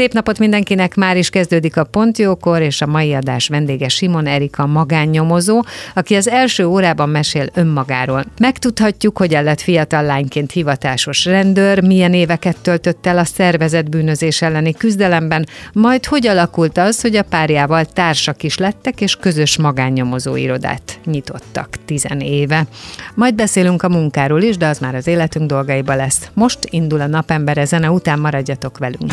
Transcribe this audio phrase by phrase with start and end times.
[0.00, 4.66] Szép napot mindenkinek, már is kezdődik a Pontjókor, és a mai adás vendége Simon Erika
[4.66, 5.62] magánnyomozó,
[5.94, 8.24] aki az első órában mesél önmagáról.
[8.38, 14.72] Megtudhatjuk, hogy lett fiatal lányként hivatásos rendőr, milyen éveket töltött el a szervezett bűnözés elleni
[14.72, 20.98] küzdelemben, majd hogy alakult az, hogy a párjával társak is lettek, és közös magánnyomozó irodát
[21.04, 22.66] nyitottak tizen éve.
[23.14, 26.30] Majd beszélünk a munkáról is, de az már az életünk dolgaiba lesz.
[26.34, 29.12] Most indul a napembere zene, után maradjatok velünk.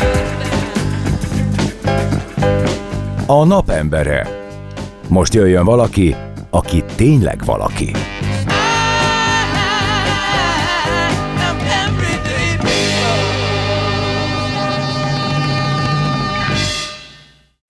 [3.26, 4.26] A napembere.
[5.08, 6.16] Most jöjjön valaki,
[6.50, 7.90] aki tényleg valaki.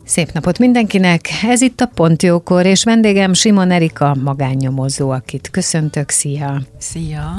[0.05, 1.28] Szép napot mindenkinek!
[1.42, 6.11] Ez itt a Pontjókor, és vendégem Simon Erika, magánnyomozó, akit köszöntök.
[6.11, 6.62] Szia!
[6.78, 7.34] Szia!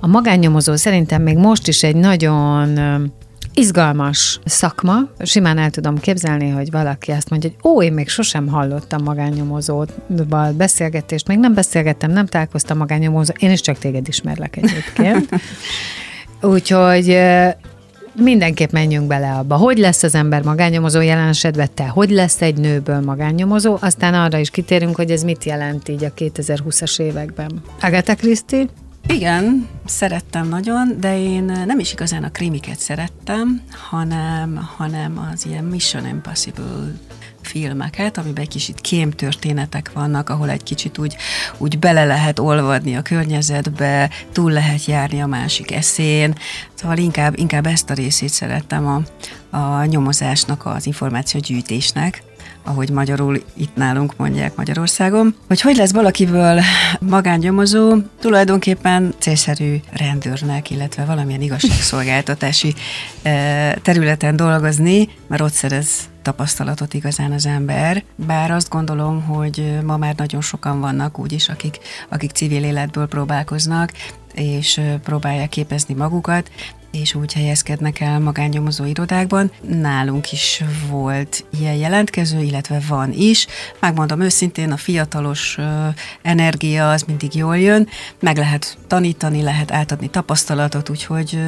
[0.00, 2.78] A magánnyomozó szerintem még most is egy nagyon
[3.54, 4.96] izgalmas szakma.
[5.18, 10.52] Simán el tudom képzelni, hogy valaki azt mondja, hogy ó, én még sosem hallottam magánnyomozóval
[10.56, 15.28] beszélgetést, még nem beszélgettem, nem találkoztam magánnyomozó, én is csak téged ismerlek egyébként.
[16.42, 17.18] Úgyhogy
[18.14, 19.56] mindenképp menjünk bele abba.
[19.56, 21.86] Hogy lesz az ember magánnyomozó jelen esetben te?
[21.86, 23.76] Hogy lesz egy nőből magánnyomozó?
[23.80, 27.62] Aztán arra is kitérünk, hogy ez mit jelent így a 2020-as években.
[27.80, 28.66] Agatha Christie?
[29.10, 35.64] Igen, szerettem nagyon, de én nem is igazán a krimiket szerettem, hanem, hanem az ilyen
[35.64, 36.92] Mission Impossible
[37.42, 41.16] filmeket, amiben egy kicsit kémtörténetek vannak, ahol egy kicsit úgy,
[41.58, 46.34] úgy bele lehet olvadni a környezetbe, túl lehet járni a másik eszén,
[46.74, 49.02] szóval inkább, inkább ezt a részét szerettem a,
[49.56, 52.22] a nyomozásnak, az információgyűjtésnek
[52.70, 55.34] ahogy magyarul itt nálunk mondják Magyarországon.
[55.48, 56.60] Hogy hogy lesz valakiből
[57.00, 62.74] magángyomozó, tulajdonképpen célszerű rendőrnek, illetve valamilyen igazságszolgáltatási
[63.22, 65.88] eh, területen dolgozni, mert ott szerez
[66.22, 68.02] tapasztalatot igazán az ember.
[68.26, 71.78] Bár azt gondolom, hogy ma már nagyon sokan vannak úgyis, akik,
[72.08, 73.92] akik civil életből próbálkoznak,
[74.34, 76.50] és próbálják képezni magukat,
[76.92, 79.50] és úgy helyezkednek el magánnyomozó irodákban.
[79.60, 83.46] Nálunk is volt ilyen jelentkező, illetve van is.
[83.80, 85.58] Megmondom őszintén, a fiatalos
[86.22, 87.88] energia az mindig jól jön,
[88.20, 91.38] meg lehet tanítani, lehet átadni tapasztalatot, úgyhogy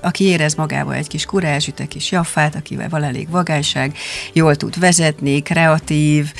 [0.00, 3.96] aki érez magába egy kis kurázsüt, egy kis jaffát, akivel van elég vagányság,
[4.32, 6.32] jól tud vezetni, kreatív,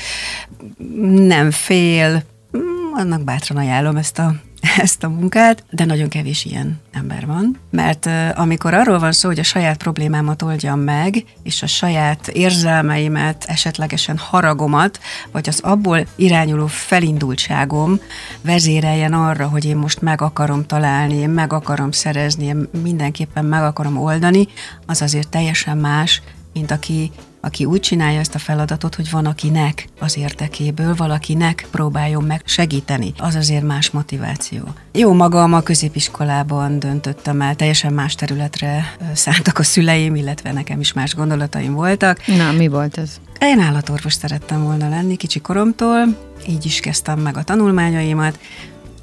[1.02, 2.22] nem fél,
[2.56, 4.34] mm, annak bátran ajánlom ezt a
[4.76, 9.38] ezt a munkát, de nagyon kevés ilyen ember van, mert amikor arról van szó, hogy
[9.38, 15.00] a saját problémámat oldjam meg, és a saját érzelmeimet, esetlegesen haragomat,
[15.32, 18.00] vagy az abból irányuló felindultságom
[18.42, 23.62] vezéreljen arra, hogy én most meg akarom találni, én meg akarom szerezni, én mindenképpen meg
[23.62, 24.48] akarom oldani,
[24.86, 26.22] az azért teljesen más,
[26.52, 32.24] mint aki aki úgy csinálja ezt a feladatot, hogy van akinek az értekéből, valakinek próbáljon
[32.24, 33.12] meg segíteni.
[33.18, 34.62] Az azért más motiváció.
[34.92, 40.92] Jó magam a középiskolában döntöttem el, teljesen más területre szántak a szüleim, illetve nekem is
[40.92, 42.26] más gondolataim voltak.
[42.26, 43.20] Na, mi volt ez?
[43.40, 46.16] Én állatorvos szerettem volna lenni kicsi koromtól,
[46.48, 48.38] így is kezdtem meg a tanulmányaimat,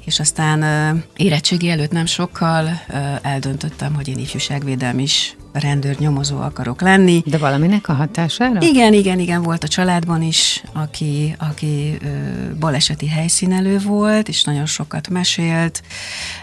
[0.04, 2.80] és aztán érettségi előtt nem sokkal
[3.22, 7.22] eldöntöttem, hogy én ifjúságvédelmi is rendőr nyomozó akarok lenni.
[7.26, 8.60] De valaminek a hatására?
[8.60, 12.08] Igen, igen, igen, volt a családban is, aki, aki ö,
[12.58, 15.82] baleseti helyszínelő volt, és nagyon sokat mesélt.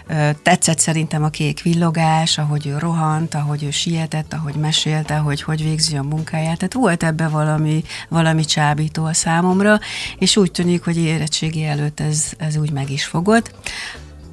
[0.06, 5.42] Ö, tetszett szerintem a kék villogás, ahogy ő rohant, ahogy ő sietett, ahogy mesélte, hogy
[5.42, 6.58] hogy végzi a munkáját.
[6.58, 9.78] Tehát volt ebbe valami, valami csábító a számomra,
[10.18, 13.50] és úgy tűnik, hogy érettségi előtt ez, ez úgy meg is fogott.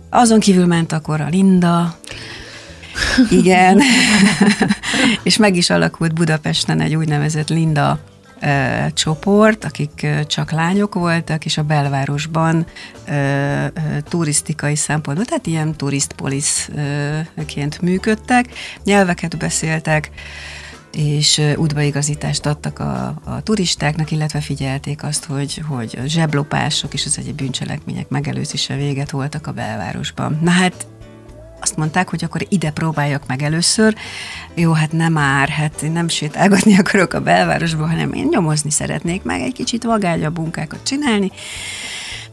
[0.10, 1.98] Azon kívül ment akkor a Linda,
[3.40, 3.82] igen.
[5.24, 8.00] és meg is alakult Budapesten egy úgynevezett Linda
[8.42, 12.66] ö, csoport, akik csak lányok voltak, és a belvárosban
[13.08, 13.66] ö,
[14.04, 18.46] turisztikai szempontból, tehát ilyen turistpoliszként működtek,
[18.84, 20.12] nyelveket beszéltek,
[20.98, 27.18] és útbaigazítást adtak a, a turistáknak, illetve figyelték azt, hogy, hogy a zseblopások és az
[27.18, 30.40] egyéb bűncselekmények megelőzése véget voltak a belvárosban.
[30.42, 30.88] Na hát
[31.64, 33.96] azt mondták, hogy akkor ide próbáljak meg először.
[34.54, 39.24] Jó, hát nem már, hát én nem sétálgatni akarok a belvárosba, hanem én nyomozni szeretnék
[39.24, 41.32] meg egy kicsit vagányabb munkákat csinálni.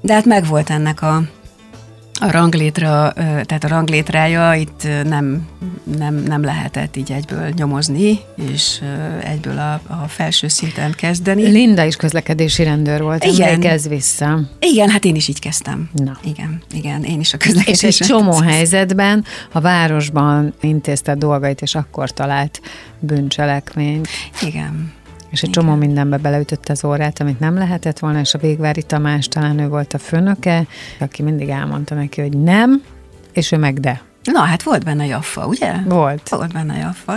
[0.01, 1.23] De hát megvolt ennek a,
[2.21, 5.49] a ranglétra, tehát a ranglétrája itt nem,
[5.99, 8.19] nem, nem lehetett így egyből nyomozni,
[8.53, 8.81] és
[9.23, 11.43] egyből a, a felső szinten kezdeni.
[11.43, 13.49] Linda is közlekedési rendőr volt, igen.
[13.49, 14.41] emlékezz vissza.
[14.59, 15.91] Igen, hát én is így kezdtem.
[15.93, 16.19] Na.
[16.25, 21.75] Igen, igen, én is a közlekedési És egy csomó helyzetben a városban intézte dolgait, és
[21.75, 22.61] akkor talált
[22.99, 24.09] bűncselekményt.
[24.43, 24.93] Igen.
[25.31, 29.29] És egy csomó mindenbe beleütötte az órát, amit nem lehetett volna, és a Végvári Tamás
[29.29, 30.67] talán ő volt a főnöke,
[31.01, 32.83] aki mindig elmondta neki, hogy nem,
[33.33, 34.03] és ő meg de.
[34.23, 35.73] Na, hát volt benne jaffa, ugye?
[35.85, 36.29] Volt.
[36.29, 37.13] Volt benne jaffa.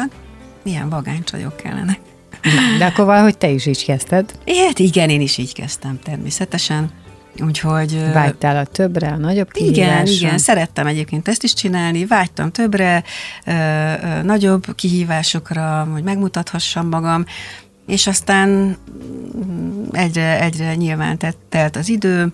[0.64, 2.00] Milyen vagány csajok kellenek.
[2.44, 4.34] Na, de akkor valahogy te is így kezdted.
[4.68, 6.92] Hát igen, én is így kezdtem természetesen.
[7.40, 8.12] Úgyhogy...
[8.14, 9.92] Vágytál a többre, a nagyobb kihívásra?
[9.92, 13.04] Igen, igen, szerettem egyébként ezt is csinálni, vágytam többre,
[13.46, 17.26] ö, ö, nagyobb kihívásokra, hogy megmutathassam magam,
[17.86, 18.78] és aztán
[19.92, 21.20] egyre, egyre nyilván
[21.50, 22.32] telt az idő,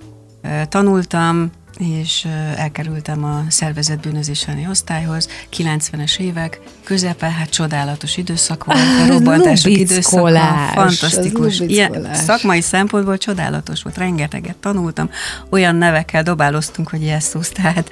[0.69, 5.30] tanultam, és elkerültem a szervezett bűnözéseni osztályhoz.
[5.57, 10.40] 90-es évek közepe, hát csodálatos időszak volt, a robbantások időszaka,
[10.74, 11.60] fantasztikus.
[11.60, 15.10] Ilyen, szakmai szempontból csodálatos volt, rengeteget tanultam,
[15.50, 17.90] olyan nevekkel dobáloztunk, hogy Jesszus, tehát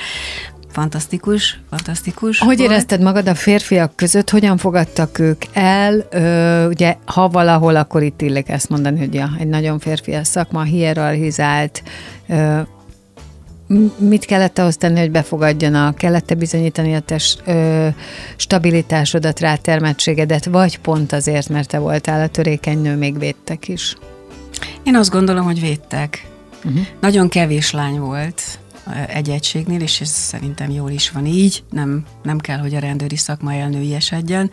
[0.78, 2.40] fantasztikus, fantasztikus.
[2.40, 2.70] Hogy volt.
[2.70, 6.08] érezted magad a férfiak között, hogyan fogadtak ők el?
[6.10, 10.64] Ö, ugye, ha valahol, akkor itt illik ezt mondani, hogy ja, egy nagyon férfias szakma,
[10.64, 11.84] hierarchizált,
[12.28, 12.60] ö,
[13.98, 15.96] mit kellett ahhoz tenni, hogy befogadjanak?
[15.96, 17.88] Kellett-e bizonyítani a te ö,
[18.36, 23.96] stabilitásodat, rátermettségedet, vagy pont azért, mert te voltál a törékeny nő, még védtek is?
[24.84, 26.26] Én azt gondolom, hogy védtek.
[26.66, 26.86] Uh-huh.
[27.00, 28.42] Nagyon kevés lány volt,
[29.08, 33.18] egy egységnél, és ez szerintem jól is van így, nem, nem kell, hogy a rendőri
[33.18, 34.52] szakma elnőiesedjen.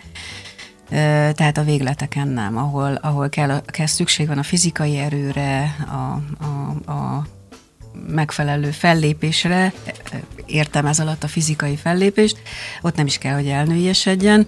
[1.35, 6.93] Tehát a végleteken nem, ahol, ahol kell, kell szükség van a fizikai erőre, a, a,
[6.93, 7.27] a
[8.07, 9.73] megfelelő fellépésre,
[10.47, 12.39] értem ez alatt a fizikai fellépést,
[12.83, 14.47] ott nem is kell, hogy elnőiesedjen.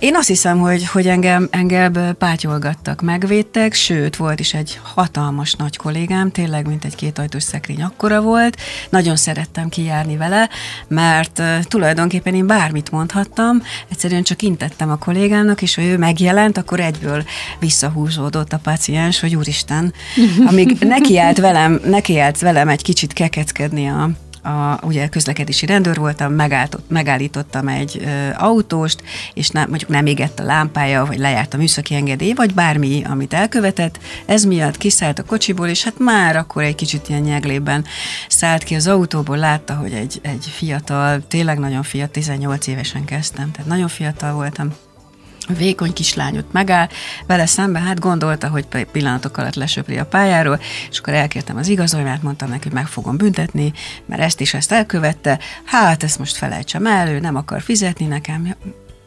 [0.00, 5.76] Én azt hiszem, hogy, hogy engem, engem pátyolgattak, megvédtek, sőt, volt is egy hatalmas nagy
[5.76, 8.56] kollégám, tényleg, mint egy kétajtós szekrény akkora volt.
[8.90, 10.48] Nagyon szerettem kijárni vele,
[10.88, 16.80] mert tulajdonképpen én bármit mondhattam, egyszerűen csak intettem a kollégának, és ha ő megjelent, akkor
[16.80, 17.24] egyből
[17.58, 19.92] visszahúzódott a paciens, hogy úristen,
[20.46, 24.10] amíg nekiállt velem, nekiállt velem egy kicsit kekeckedni a,
[24.42, 29.02] a, ugye közlekedési rendőr voltam, megállt, megállítottam egy ö, autóst,
[29.34, 33.32] és nem, mondjuk nem égett a lámpája, vagy lejárt a műszaki engedély, vagy bármi, amit
[33.32, 33.98] elkövetett.
[34.26, 37.84] Ez miatt kiszállt a kocsiból, és hát már akkor egy kicsit ilyen nyeglében
[38.28, 43.50] szállt ki az autóból, látta, hogy egy, egy fiatal, tényleg nagyon fiatal, 18 évesen kezdtem,
[43.50, 44.72] tehát nagyon fiatal voltam,
[45.54, 46.88] vékony kislányot megáll,
[47.26, 50.60] vele szemben hát gondolta, hogy pillanatok alatt lesöpri a pályáról,
[50.90, 53.72] és akkor elkértem az igazolványát, mondtam neki, hogy meg fogom büntetni,
[54.06, 58.54] mert ezt is ezt elkövette, hát ezt most felejtsem el, ő nem akar fizetni nekem,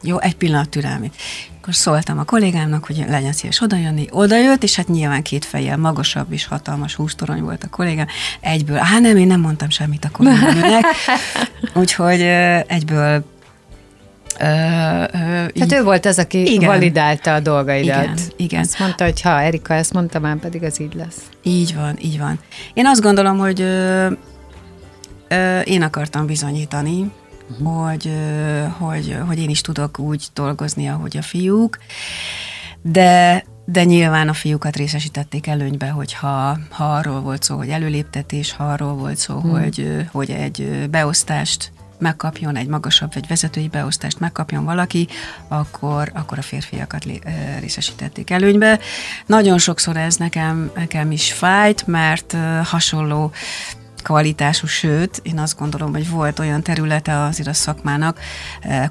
[0.04, 1.14] jó, egy pillanat türelmét.
[1.60, 4.06] Akkor szóltam a kollégámnak, hogy legyen szíves odajönni.
[4.10, 8.06] Odajött, és hát nyilván két fejjel magasabb és hatalmas hústorony volt a kollégám.
[8.40, 10.84] Egyből, hát nem, én nem mondtam semmit a kollégámnak.
[11.74, 12.20] Úgyhogy
[12.66, 13.24] egyből
[14.40, 15.06] Ö, ö,
[15.48, 16.68] Tehát ő volt az, aki igen.
[16.68, 18.04] validálta a dolgaidat.
[18.04, 18.60] Igen, igen.
[18.60, 21.16] Azt mondta, hogy ha Erika ezt mondta, már pedig az így lesz.
[21.42, 22.38] Így van, így van.
[22.74, 24.06] Én azt gondolom, hogy ö,
[25.28, 27.10] ö, én akartam bizonyítani,
[27.50, 27.88] uh-huh.
[27.88, 31.78] hogy, ö, hogy, hogy én is tudok úgy dolgozni, ahogy a fiúk,
[32.82, 38.64] de de nyilván a fiúkat részesítették előnybe, hogyha ha arról volt szó, hogy előléptetés, ha
[38.64, 39.50] arról volt szó, hmm.
[39.50, 45.08] hogy, hogy egy beosztást megkapjon egy magasabb vagy vezetői beosztást megkapjon valaki,
[45.48, 47.06] akkor, akkor a férfiakat
[47.60, 48.78] részesítették előnybe.
[49.26, 53.32] Nagyon sokszor ez nekem, nekem is fájt, mert hasonló
[54.02, 58.20] kvalitású, sőt, én azt gondolom, hogy volt olyan területe azért a szakmának,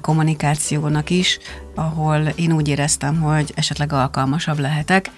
[0.00, 1.38] kommunikációnak is,
[1.74, 5.10] ahol én úgy éreztem, hogy esetleg alkalmasabb lehetek.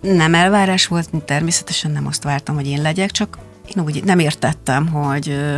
[0.00, 3.38] Nem elvárás volt, természetesen nem azt vártam, hogy én legyek, csak
[3.76, 5.56] én úgy nem értettem, hogy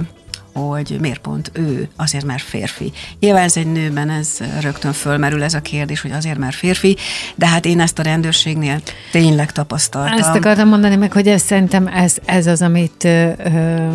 [0.69, 2.93] hogy miért pont ő, azért mert férfi.
[3.21, 6.97] Nyilván ez egy nőben, ez rögtön fölmerül ez a kérdés, hogy azért mert férfi,
[7.35, 10.19] de hát én ezt a rendőrségnél tényleg tapasztaltam.
[10.19, 13.89] Ezt akartam mondani meg, hogy ez szerintem ez, ez az, amit ö, ö,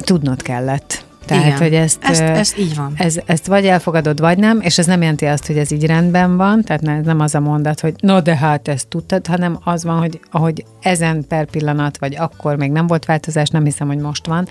[0.00, 1.06] tudnod kellett.
[1.28, 1.58] Tehát, Igen.
[1.58, 2.92] hogy ezt, Ezt- ezt így van.
[2.96, 6.36] Ez, ezt vagy elfogadod, vagy nem, és ez nem jelenti azt, hogy ez így rendben
[6.36, 9.84] van, tehát ne- nem az a mondat, hogy no, de hát ezt tudtad, hanem az
[9.84, 13.98] van, hogy ahogy ezen per pillanat, vagy akkor még nem volt változás, nem hiszem, hogy
[13.98, 14.48] most van.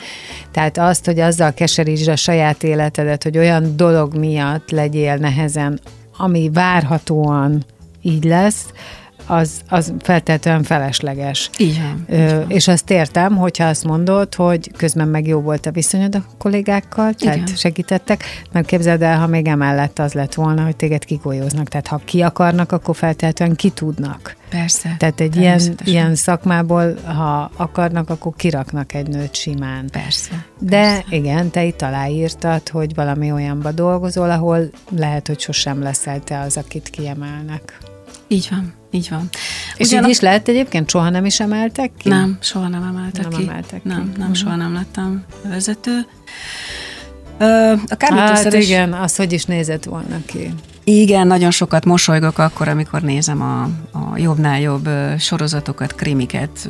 [0.51, 5.79] Tehát azt, hogy azzal keserítsd a saját életedet, hogy olyan dolog miatt legyél nehezen,
[6.17, 7.63] ami várhatóan
[8.01, 8.65] így lesz,
[9.27, 11.49] az, az feltétlenül felesleges.
[11.57, 12.05] Van.
[12.07, 16.23] Ö, és azt értem, hogyha azt mondod, hogy közben meg jó volt a viszonyod a
[16.37, 17.55] kollégákkal, tehát Igen.
[17.55, 21.67] segítettek, mert képzeld el, ha még emellett az lett volna, hogy téged kigolyóznak.
[21.67, 24.35] Tehát ha ki akarnak, akkor feltétlenül ki tudnak.
[24.49, 24.95] Persze.
[24.97, 29.89] Tehát egy ilyen, ilyen szakmából, ha akarnak, akkor kiraknak egy nőt simán.
[29.91, 30.45] Persze.
[30.59, 36.39] De igen, te itt aláírtad, hogy valami olyanba dolgozol, ahol lehet, hogy sosem leszel te
[36.39, 37.77] az, akit kiemelnek.
[38.27, 39.29] Így van, így van.
[39.77, 40.89] És Ugyanak- így is lehet egyébként?
[40.89, 42.09] Soha nem is emeltek ki?
[42.09, 43.47] Nem, soha nem emeltek Nem ki.
[43.47, 43.87] emeltek ki.
[43.87, 44.33] Nem, nem, Mhm.
[44.35, 45.99] soha nem lettem vezető.
[47.39, 48.65] Ö, A Hát kábítószeres...
[48.65, 50.53] igen, az hogy is nézett volna ki.
[50.83, 53.61] Igen, nagyon sokat mosolygok akkor, amikor nézem a,
[53.97, 56.69] a jobbnál jobb sorozatokat, krimiket,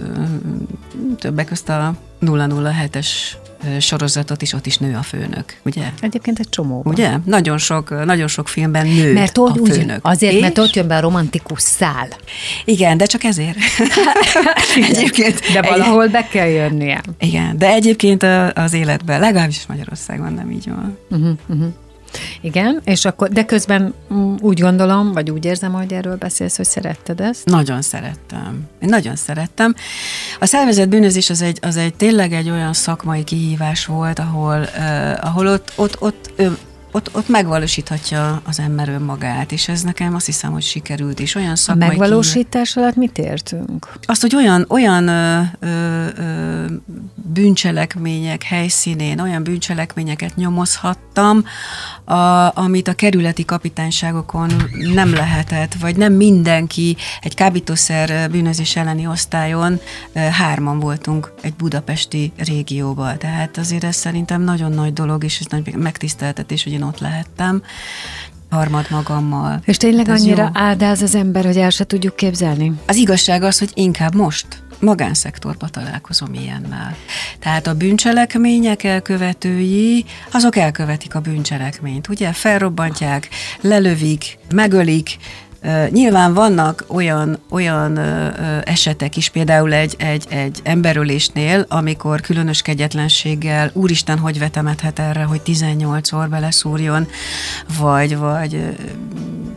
[1.17, 3.07] többek közt a 007-es
[3.43, 3.46] ö,
[3.79, 5.83] sorozatot is, ott is nő a főnök, ugye?
[6.01, 6.93] Egyébként egy csomóban.
[6.93, 7.11] Ugye?
[7.25, 9.99] Nagyon sok, nagyon sok filmben nő Mert a ott, úgy, főnök.
[10.01, 12.07] azért, És- mert ott jön be a romantikus szál.
[12.65, 13.57] Igen, de csak ezért.
[14.89, 17.01] egyébként, De valahol be kell jönnie.
[17.19, 18.23] Igen, de egyébként
[18.53, 20.97] az életben, legalábbis Magyarországon nem így van.
[22.41, 26.65] Igen, és akkor, de közben mm, úgy gondolom, vagy úgy érzem, hogy erről beszélsz, hogy
[26.65, 27.45] szeretted ezt.
[27.45, 28.67] Nagyon szerettem.
[28.79, 29.75] Én nagyon szerettem.
[30.39, 35.25] A szervezett bűnözés az egy, az egy tényleg egy olyan szakmai kihívás volt, ahol, uh,
[35.25, 36.57] ahol ott, ott, ott, ő,
[36.97, 41.51] ott, ott megvalósíthatja az ember önmagát, és ez nekem azt hiszem, hogy sikerült, és olyan
[41.51, 43.93] A szakmai megvalósítás alatt mit értünk?
[44.05, 46.65] azt, hogy olyan, olyan ö, ö, ö,
[47.15, 51.43] bűncselekmények helyszínén, olyan bűncselekményeket nyomozhattam,
[52.03, 54.51] a, amit a kerületi kapitányságokon
[54.93, 59.79] nem lehetett, vagy nem mindenki, egy kábítószer bűnözés elleni osztályon
[60.13, 63.17] hárman voltunk egy budapesti régióban.
[63.17, 67.62] Tehát azért ez szerintem nagyon nagy dolog, és ez nagy megtiszteltetés, hogy én ott lehettem
[68.50, 69.62] harmad magammal.
[69.65, 70.50] És tényleg annyira jó.
[70.53, 72.74] áldáz az ember, hogy el se tudjuk képzelni?
[72.88, 74.46] Az igazság az, hogy inkább most
[74.79, 76.96] magánszektorba találkozom ilyennel.
[77.39, 82.32] Tehát a bűncselekmények elkövetői, azok elkövetik a bűncselekményt, ugye?
[82.32, 83.29] Felrobbantják,
[83.62, 85.17] lelövik, megölik,
[85.89, 87.97] Nyilván vannak olyan, olyan
[88.63, 95.41] esetek is, például egy, egy, egy emberölésnél, amikor különös kegyetlenséggel, úristen, hogy vetemethet erre, hogy
[95.45, 97.07] 18-szor beleszúrjon,
[97.79, 98.75] vagy, vagy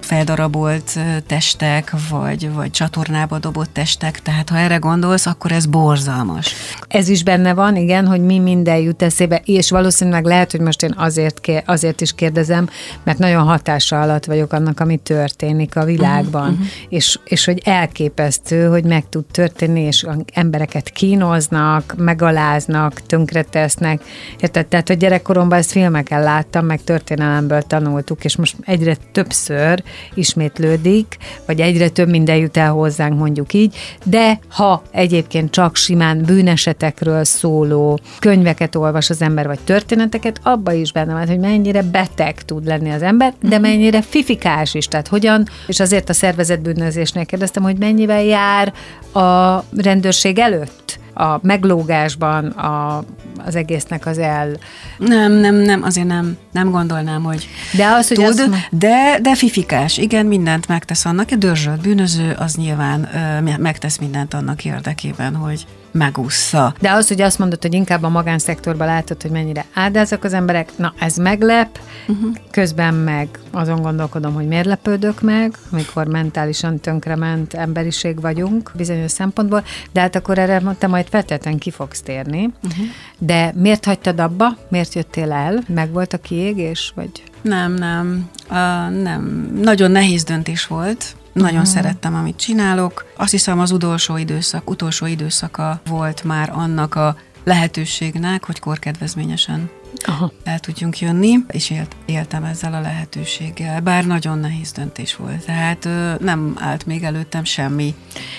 [0.01, 6.55] feldarabolt testek, vagy, vagy csatornába dobott testek, tehát ha erre gondolsz, akkor ez borzalmas.
[6.89, 10.83] Ez is benne van, igen, hogy mi minden jut eszébe, és valószínűleg lehet, hogy most
[10.83, 12.69] én azért, azért is kérdezem,
[13.03, 16.67] mert nagyon hatása alatt vagyok annak, ami történik a világban, uh-huh.
[16.89, 24.03] és, és hogy elképesztő, hogy meg tud történni, és embereket kínoznak, megaláznak, tönkretesznek.
[24.41, 24.67] Érted?
[24.67, 29.83] Tehát, hogy gyerekkoromban ezt filmeken láttam, meg történelemből tanultuk, és most egyre többször
[30.15, 31.17] ismétlődik,
[31.47, 37.25] vagy egyre több minden jut el hozzánk, mondjuk így, de ha egyébként csak simán bűnesetekről
[37.25, 42.67] szóló könyveket olvas az ember, vagy történeteket, abba is benne van, hogy mennyire beteg tud
[42.67, 47.79] lenni az ember, de mennyire fifikás is, tehát hogyan, és azért a szervezetbűnözésnél kérdeztem, hogy
[47.79, 48.73] mennyivel jár
[49.13, 50.99] a rendőrség előtt?
[51.15, 53.05] A meglógásban a,
[53.45, 54.57] az egésznek az el...
[54.99, 59.35] Nem, nem, nem, azért nem, nem gondolnám, hogy De az, hogy tud, azt de, de
[59.35, 65.35] fifikás, igen, mindent megtesz annak, egy dörzsölt bűnöző, az nyilván ö, megtesz mindent annak érdekében,
[65.35, 66.75] hogy megúszza.
[66.81, 70.71] De az, hogy azt mondod, hogy inkább a magánszektorban látod, hogy mennyire áldázak az emberek,
[70.77, 71.79] na ez meglep,
[72.09, 72.35] uh-huh.
[72.51, 79.65] közben meg azon gondolkodom, hogy miért lepődök meg, amikor mentálisan tönkrement emberiség vagyunk bizonyos szempontból,
[79.93, 82.51] de hát akkor erre te majd feltétlenül ki fogsz térni.
[82.63, 82.87] Uh-huh.
[83.19, 84.57] De miért hagytad abba?
[84.69, 85.63] Miért jöttél el?
[85.69, 86.93] Meg volt a kiégés?
[86.95, 87.11] Vagy...
[87.43, 88.57] Nem, nem, uh,
[89.03, 89.53] nem.
[89.63, 91.15] Nagyon nehéz döntés volt.
[91.33, 91.75] Nagyon uh-huh.
[91.75, 93.05] szerettem, amit csinálok.
[93.17, 99.71] Azt hiszem az utolsó időszak, utolsó időszaka volt már annak a lehetőségnek, hogy korkedvezményesen
[100.05, 100.33] Aha.
[100.45, 105.45] el tudjunk jönni, és élt, éltem ezzel a lehetőséggel, bár nagyon nehéz döntés volt.
[105.45, 107.95] Tehát ö, nem állt még előttem semmi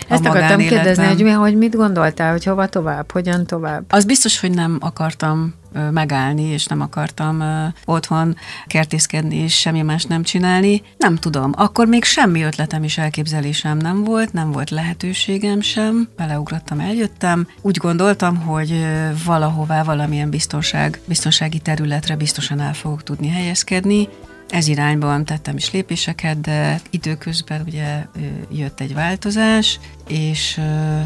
[0.08, 3.84] Ezt akartam kérdezni, hogy, mi, hogy mit gondoltál, hogy hova tovább, hogyan tovább?
[3.90, 5.54] Az biztos, hogy nem akartam
[5.92, 7.44] megállni, és nem akartam
[7.86, 8.36] otthon
[8.68, 10.82] kertészkedni, és semmi más nem csinálni.
[10.98, 16.80] Nem tudom, akkor még semmi ötletem és elképzelésem nem volt, nem volt lehetőségem sem, beleugrottam,
[16.80, 17.48] eljöttem.
[17.62, 18.86] Úgy gondoltam, hogy
[19.26, 24.08] valahová, valamilyen biztonság, biztonsági területre biztosan el fogok tudni helyezkedni,
[24.50, 28.06] ez irányban tettem is lépéseket, de időközben ugye
[28.52, 30.62] jött egy változás, és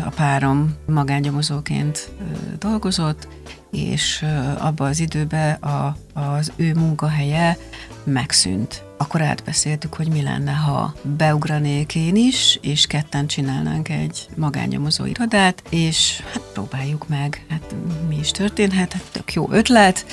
[0.05, 2.11] a párom magángyomozóként
[2.59, 3.27] dolgozott,
[3.75, 4.25] és
[4.57, 7.57] abban az időben a, az ő munkahelye
[8.03, 8.83] megszűnt.
[8.97, 15.63] Akkor átbeszéltük, hogy mi lenne, ha beugranék én is, és ketten csinálnánk egy magánnyomozó irodát,
[15.69, 17.75] és hát próbáljuk meg, hát
[18.09, 20.05] mi is történhet, hát tök jó ötlet,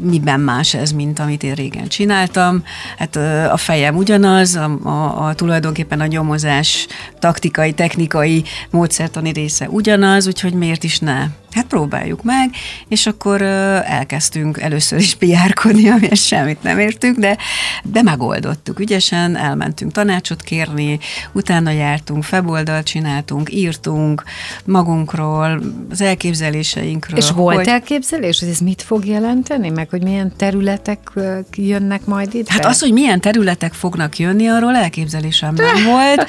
[0.00, 2.64] miben más ez, mint amit én régen csináltam,
[2.98, 3.16] hát
[3.50, 6.86] a fejem ugyanaz, a, a, a tulajdonképpen a nyomozás
[7.18, 11.26] taktikai, technikai, módszertani része ugyanaz, úgyhogy miért is ne?
[11.54, 12.50] Hát próbáljuk meg,
[12.88, 17.36] és akkor elkezdtünk először is piárkodni, amihez semmit nem értünk, de
[17.82, 20.98] de megoldottuk ügyesen, elmentünk tanácsot kérni,
[21.32, 24.22] utána jártunk, feboldalt csináltunk, írtunk
[24.64, 27.18] magunkról, az elképzeléseinkről.
[27.18, 27.66] És volt hogy...
[27.66, 31.10] elképzelés, hogy ez mit fog jelenteni, meg hogy milyen területek
[31.56, 32.48] jönnek majd itt?
[32.48, 36.26] Hát az, hogy milyen területek fognak jönni, arról elképzelésem nem volt.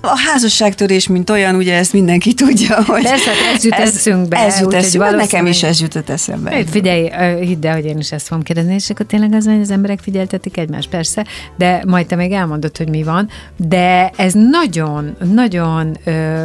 [0.00, 3.02] A házasságtörés, mint olyan, ugye ezt mindenki tudja, hogy...
[3.02, 4.76] Persze, hát ez ez, eszünkbe.
[4.76, 6.64] Ez jut eszünkbe, nekem is ez jutott eszembe.
[6.64, 9.70] Figyelj, hidd el, hogy én is ezt fogom kérdezni, és akkor tényleg az, hogy az
[9.70, 11.26] emberek figyeltetik egymást, persze,
[11.56, 15.98] de majd te még elmondod, hogy mi van, de ez nagyon, nagyon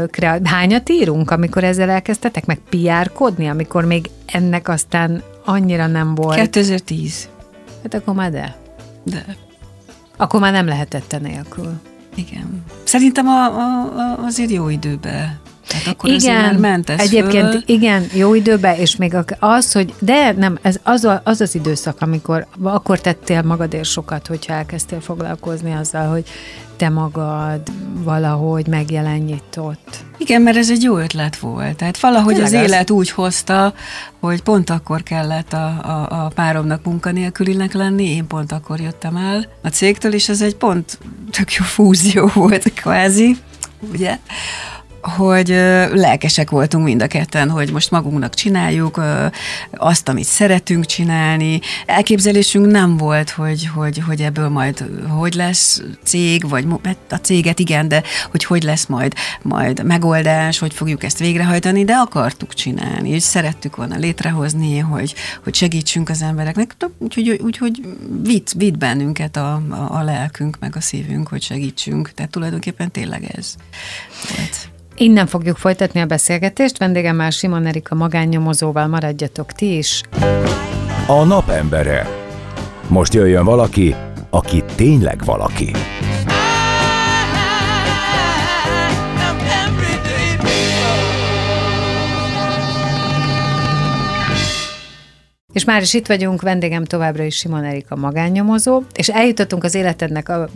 [0.09, 0.45] kreatív.
[0.45, 6.35] Hányat írunk, amikor ezzel elkezdtetek, meg piárkodni, amikor még ennek aztán annyira nem volt?
[6.35, 7.29] 2010.
[7.83, 8.55] Hát akkor már de.
[9.03, 9.25] De.
[10.17, 11.79] Akkor már nem lehetett nélkül.
[12.15, 12.63] Igen.
[12.83, 17.61] Szerintem a, a, a, azért jó időben tehát akkor igen, már ment ez egyébként föl.
[17.65, 21.97] igen, jó időben, és még az, hogy de nem, ez az, a, az az időszak,
[21.99, 26.23] amikor akkor tettél magadért sokat, hogyha elkezdtél foglalkozni azzal, hogy
[26.81, 27.61] te magad
[27.93, 30.03] valahogy megjelenj itt ott.
[30.17, 31.75] Igen, mert ez egy jó ötlet volt.
[31.75, 33.73] Tehát valahogy Tényleg az, az élet úgy hozta,
[34.19, 39.45] hogy pont akkor kellett a, a, a páromnak munkanélkülinek lenni, én pont akkor jöttem el
[39.61, 40.97] a cégtől, és ez egy pont
[41.31, 43.37] tök jó fúzió volt kvázi,
[43.91, 44.17] ugye?
[45.01, 45.47] Hogy
[45.93, 49.01] lelkesek voltunk mind a ketten, hogy most magunknak csináljuk
[49.71, 51.59] azt, amit szeretünk csinálni.
[51.85, 56.65] Elképzelésünk nem volt, hogy, hogy, hogy ebből majd hogy lesz cég, vagy
[57.09, 61.93] a céget igen, de hogy hogy lesz majd, majd megoldás, hogy fogjuk ezt végrehajtani, de
[61.93, 67.81] akartuk csinálni, és szerettük volna létrehozni, hogy, hogy segítsünk az embereknek, úgyhogy, úgyhogy
[68.23, 72.11] vitt, vitt bennünket a, a, a lelkünk, meg a szívünk, hogy segítsünk.
[72.13, 73.55] Tehát tulajdonképpen tényleg ez
[74.37, 74.69] volt.
[75.01, 76.77] Innen fogjuk folytatni a beszélgetést.
[76.77, 80.01] Vendégemmel Simon Erika magánnyomozóval maradjatok ti is.
[81.07, 82.07] A napembere.
[82.87, 83.95] Most jöjjön valaki,
[84.29, 85.71] aki tényleg valaki.
[95.53, 100.29] És már is itt vagyunk, vendégem továbbra is Simon Erika magánnyomozó, és eljutottunk az életednek
[100.29, 100.47] a,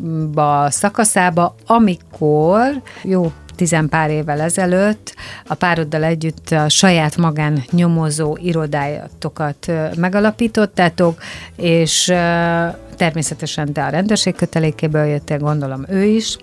[0.42, 5.16] a szakaszába, amikor jó tizenpár évvel ezelőtt
[5.48, 11.22] a pároddal együtt a saját magán nyomozó irodájatokat megalapítottátok,
[11.56, 12.04] és
[12.96, 16.38] természetesen te a rendőrség kötelékéből jöttél, gondolom ő is,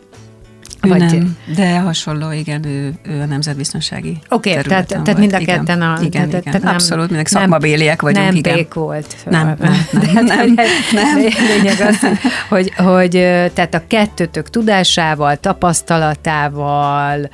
[0.83, 0.99] ő Vagy...
[0.99, 5.83] nem, de hasonló, igen, ő, ő a nemzetbiztonsági Oké, okay, tehát, tehát mind a ketten
[5.83, 5.97] a...
[6.01, 8.55] Igen, tehát, igen, tehát nem, abszolút, mindenki szakmabéliek vagyunk, nem igen.
[8.55, 9.17] Nem volt.
[9.31, 10.55] Nem, nem, nem, nem,
[10.93, 11.19] nem.
[11.57, 12.07] Lényeg az,
[12.49, 13.11] hogy, hogy
[13.55, 17.31] tehát a kettőtök tudásával, tapasztalatával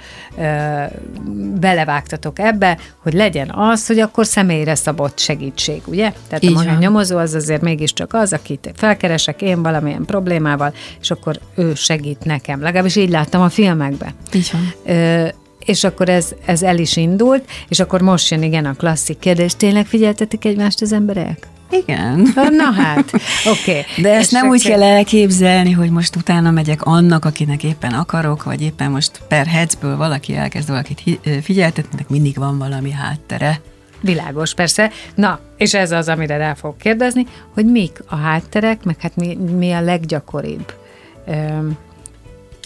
[1.60, 6.12] belevágtatok ebbe, hogy legyen az, hogy akkor személyre szabott segítség, ugye?
[6.28, 11.38] Tehát Így a nyomozó az azért mégiscsak az, akit felkeresek én valamilyen problémával, és akkor
[11.54, 12.62] ő segít nekem.
[12.62, 14.14] Legalábbis így láttam láttam a filmekbe.
[14.32, 14.94] Így van.
[14.96, 19.18] Ö, és akkor ez, ez el is indult, és akkor most jön igen a klasszik
[19.18, 21.46] kérdés, tényleg figyeltetik egymást az emberek?
[21.70, 22.32] Igen.
[22.34, 23.10] Na hát,
[23.46, 23.70] oké.
[23.70, 23.84] Okay.
[24.02, 28.42] De ezt és nem úgy kell elképzelni, hogy most utána megyek annak, akinek éppen akarok,
[28.42, 31.02] vagy éppen most per headsből valaki elkezd valakit
[31.42, 33.60] figyeltetni, mindig van valami háttere.
[34.00, 34.90] Világos, persze.
[35.14, 39.34] Na, és ez az, amire rá fogok kérdezni, hogy mik a hátterek, meg hát mi,
[39.34, 40.72] mi a leggyakoribb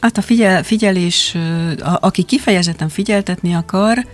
[0.03, 1.37] Hát a figyel, figyelés,
[1.81, 4.07] a, aki kifejezetten figyeltetni akar,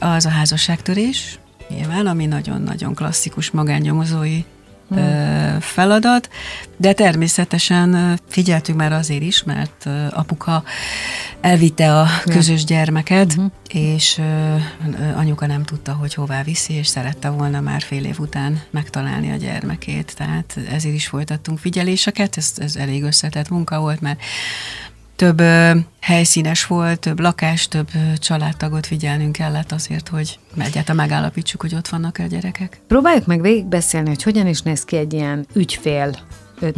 [0.00, 4.44] az a házasságtörés, nyilván, ami nagyon-nagyon klasszikus magánnyomozói
[4.88, 5.60] hmm.
[5.60, 6.28] feladat,
[6.76, 10.62] de természetesen figyeltünk már azért is, mert apuka
[11.40, 13.50] elvitte a közös gyermeket, uh-huh.
[13.68, 14.20] és
[15.14, 19.36] anyuka nem tudta, hogy hová viszi, és szerette volna már fél év után megtalálni a
[19.36, 20.14] gyermekét.
[20.16, 24.20] Tehát ezért is folytattunk figyeléseket, ez, ez elég összetett munka volt, mert
[25.18, 25.42] több
[26.00, 32.18] helyszínes volt, több lakás, több családtagot figyelnünk kellett azért, hogy egyáltalán megállapítsuk, hogy ott vannak
[32.18, 32.80] a gyerekek.
[32.86, 36.14] Próbáljuk meg végigbeszélni, hogy hogyan is néz ki egy ilyen ügyfél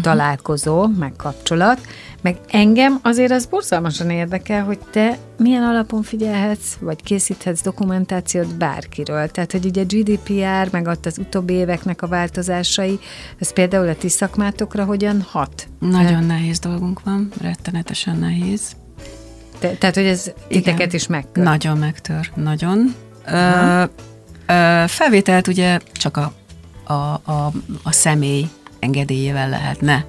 [0.02, 1.80] találkozó, meg kapcsolat,
[2.22, 9.28] meg engem azért az borzalmasan érdekel, hogy te milyen alapon figyelhetsz, vagy készíthetsz dokumentációt bárkiről.
[9.28, 12.98] Tehát, hogy ugye GDPR, meg ott az utóbbi éveknek a változásai,
[13.38, 15.68] ez például a ti szakmátokra hogyan hat?
[15.78, 18.76] Nagyon nehéz dolgunk van, rettenetesen nehéz.
[19.58, 20.94] Te, tehát, hogy ez titeket Igen.
[20.94, 21.44] is megtör?
[21.44, 22.94] Nagyon megtör, nagyon.
[23.26, 23.82] Ö,
[24.46, 26.32] ö, felvételt ugye csak a,
[26.92, 26.92] a,
[27.32, 27.52] a,
[27.82, 30.06] a személy engedélyével lehetne.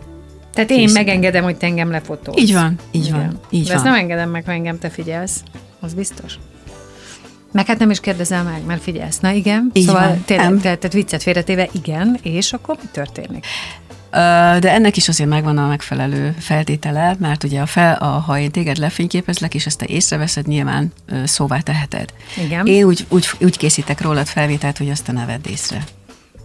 [0.54, 1.06] Tehát én készíteni.
[1.06, 2.38] megengedem, hogy te engem lefotóz.
[2.38, 3.18] Így van, így Igen.
[3.20, 3.40] van.
[3.50, 3.76] Így De van.
[3.76, 5.44] ezt nem engedem meg, ha engem te figyelsz.
[5.80, 6.40] Az biztos.
[7.52, 9.20] Meg hát nem is kérdezel meg, mert figyelsz.
[9.20, 10.24] Na igen, így szóval van.
[10.26, 13.46] tényleg, tehát, tehát viccet félretéve, igen, és akkor mi történik?
[14.60, 18.52] De ennek is azért megvan a megfelelő feltétele, mert ugye a fel, a, ha én
[18.52, 22.14] téged lefényképezlek, és ezt te észreveszed, nyilván szóvá teheted.
[22.46, 22.66] Igen.
[22.66, 25.84] Én úgy, úgy, úgy készítek rólad felvételt, hogy azt te ne vedd észre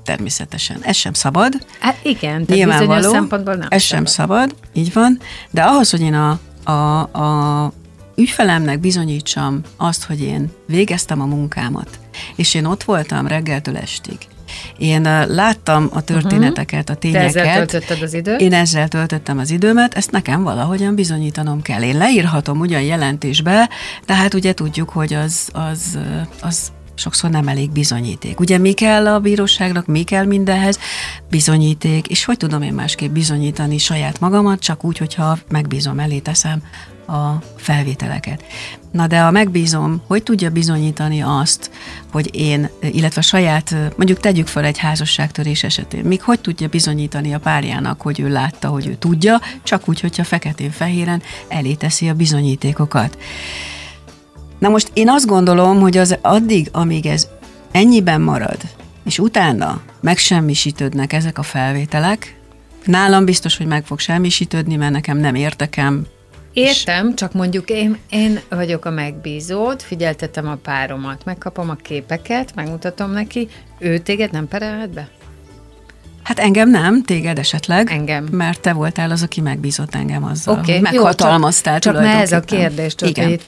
[0.06, 0.78] természetesen.
[0.82, 1.52] Ez sem szabad.
[1.80, 3.96] Hát igen, tehát Nyilvánvaló, szempontból nem Ez szabad.
[3.96, 5.18] sem szabad, így van.
[5.50, 6.38] De ahhoz, hogy én a,
[6.70, 7.72] a, a
[8.16, 11.88] ügyfelemnek bizonyítsam azt, hogy én végeztem a munkámat,
[12.36, 14.18] és én ott voltam reggeltől estig,
[14.78, 17.32] én láttam a történeteket, a tényeket.
[17.32, 18.40] Te ezzel töltötted az időt?
[18.40, 21.82] Én ezzel töltöttem az időmet, ezt nekem valahogyan bizonyítanom kell.
[21.82, 23.68] Én leírhatom ugyan jelentésbe,
[24.06, 25.98] de hát ugye tudjuk, hogy az, az,
[26.40, 28.40] az sokszor nem elég bizonyíték.
[28.40, 30.78] Ugye mi kell a bíróságnak, mi kell mindenhez?
[31.30, 36.62] Bizonyíték, és hogy tudom én másképp bizonyítani saját magamat, csak úgy, hogyha megbízom elé teszem
[37.08, 38.44] a felvételeket.
[38.90, 41.70] Na de a megbízom, hogy tudja bizonyítani azt,
[42.12, 47.38] hogy én, illetve saját, mondjuk tegyük fel egy házasságtörés esetén, még hogy tudja bizonyítani a
[47.38, 53.18] párjának, hogy ő látta, hogy ő tudja, csak úgy, hogyha feketén-fehéren elé teszi a bizonyítékokat.
[54.66, 57.28] Na most én azt gondolom, hogy az addig, amíg ez
[57.72, 58.56] ennyiben marad,
[59.04, 62.40] és utána megsemmisítődnek ezek a felvételek,
[62.84, 66.06] nálam biztos, hogy meg fog semmisítődni, mert nekem nem értekem,
[66.52, 73.10] Értem, csak mondjuk én, én vagyok a megbízód, figyeltetem a páromat, megkapom a képeket, megmutatom
[73.10, 73.48] neki,
[73.78, 75.08] ő téged nem perelhet be?
[76.26, 77.90] Hát engem nem, téged esetleg.
[77.90, 78.28] Engem.
[78.30, 80.58] Mert te voltál az, aki megbízott engem azzal.
[80.58, 83.46] Okay, Meghatalmaztál jó, csak, csak ez a kérdés, tudod, hogy itt,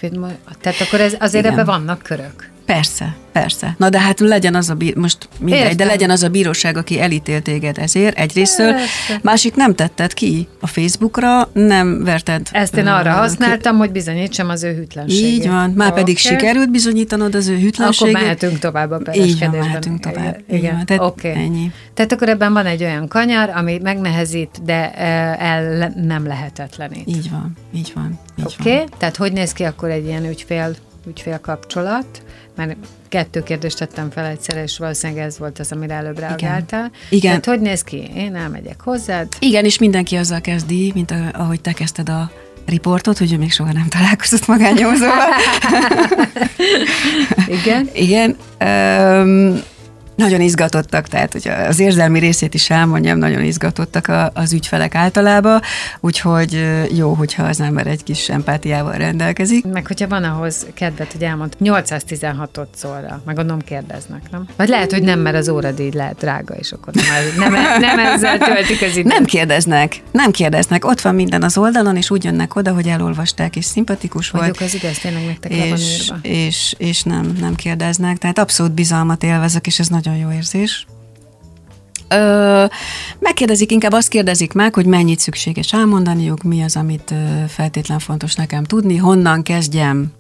[0.61, 1.59] tehát akkor ez, azért Igen.
[1.59, 2.48] ebben vannak körök.
[2.69, 3.75] Persze, persze.
[3.79, 5.77] Na de hát legyen az a bí- most mindegy, Értem.
[5.77, 8.75] de legyen az a bíróság, aki elítélt téged ezért egyrésztől,
[9.23, 12.49] másik nem tetted ki a Facebookra, nem verted.
[12.53, 15.25] Ezt én arra használtam, hogy bizonyítsam az ő hűtlenségét.
[15.25, 16.01] Így van, már okay.
[16.01, 18.15] pedig sikerült bizonyítanod az ő hűtlenségét.
[18.15, 19.15] Akkor mehetünk tovább a.
[19.15, 20.43] Így van, mehetünk tovább.
[20.49, 20.99] Igen, Igen.
[20.99, 21.31] oké.
[21.31, 21.43] Okay.
[21.43, 21.73] Ennyi.
[21.95, 24.95] Tehát akkor ebben van egy olyan kanyar, ami megnehezít, de
[25.39, 27.09] el nem lehetetlenít.
[27.09, 28.19] Így van, így van.
[28.45, 28.85] Oké, okay.
[28.99, 30.77] tehát hogy néz ki akkor egy ilyen ügyfél
[31.09, 32.23] ügyfél kapcsolat,
[32.59, 32.77] mert
[33.09, 36.91] kettő kérdést tettem fel egyszerre, és valószínűleg ez volt az, amire előbb reagáltál.
[37.09, 37.21] Igen.
[37.21, 38.11] Tehát hogy néz ki?
[38.15, 39.29] Én elmegyek hozzád.
[39.39, 42.31] Igen, és mindenki azzal kezdi, mint ahogy te kezdted a
[42.67, 45.29] riportot, hogy ő még soha nem találkozott magányomzóval.
[47.63, 47.89] Igen?
[48.07, 48.37] Igen.
[48.61, 49.63] Um,
[50.19, 55.61] nagyon izgatottak, tehát hogy az érzelmi részét is elmondjam, nagyon izgatottak a, az ügyfelek általában,
[56.01, 59.65] úgyhogy jó, hogyha az ember egy kis empátiával rendelkezik.
[59.65, 64.47] Meg hogyha van ahhoz kedvet, hogy elmond 816 szóra, meg gondolom kérdeznek, nem?
[64.57, 68.39] Vagy lehet, hogy nem, mert az óradíj lehet drága, és akkor nem, nem, nem ezzel
[68.39, 69.13] töltik az időt.
[69.13, 73.57] Nem kérdeznek, nem kérdeznek, ott van minden az oldalon, és úgy jönnek oda, hogy elolvasták,
[73.57, 74.45] és szimpatikus volt.
[74.45, 79.23] Mondjuk az igaz, tényleg nektek és, és, és, és nem, nem kérdeznek, tehát abszolút bizalmat
[79.23, 80.87] élvezek, és ez nagyon nagyon jó érzés.
[82.09, 82.65] Ö,
[83.19, 87.15] megkérdezik, inkább azt kérdezik meg, hogy mennyit szükséges elmondaniuk, mi az, amit
[87.49, 90.13] feltétlen fontos nekem tudni, honnan kezdjem.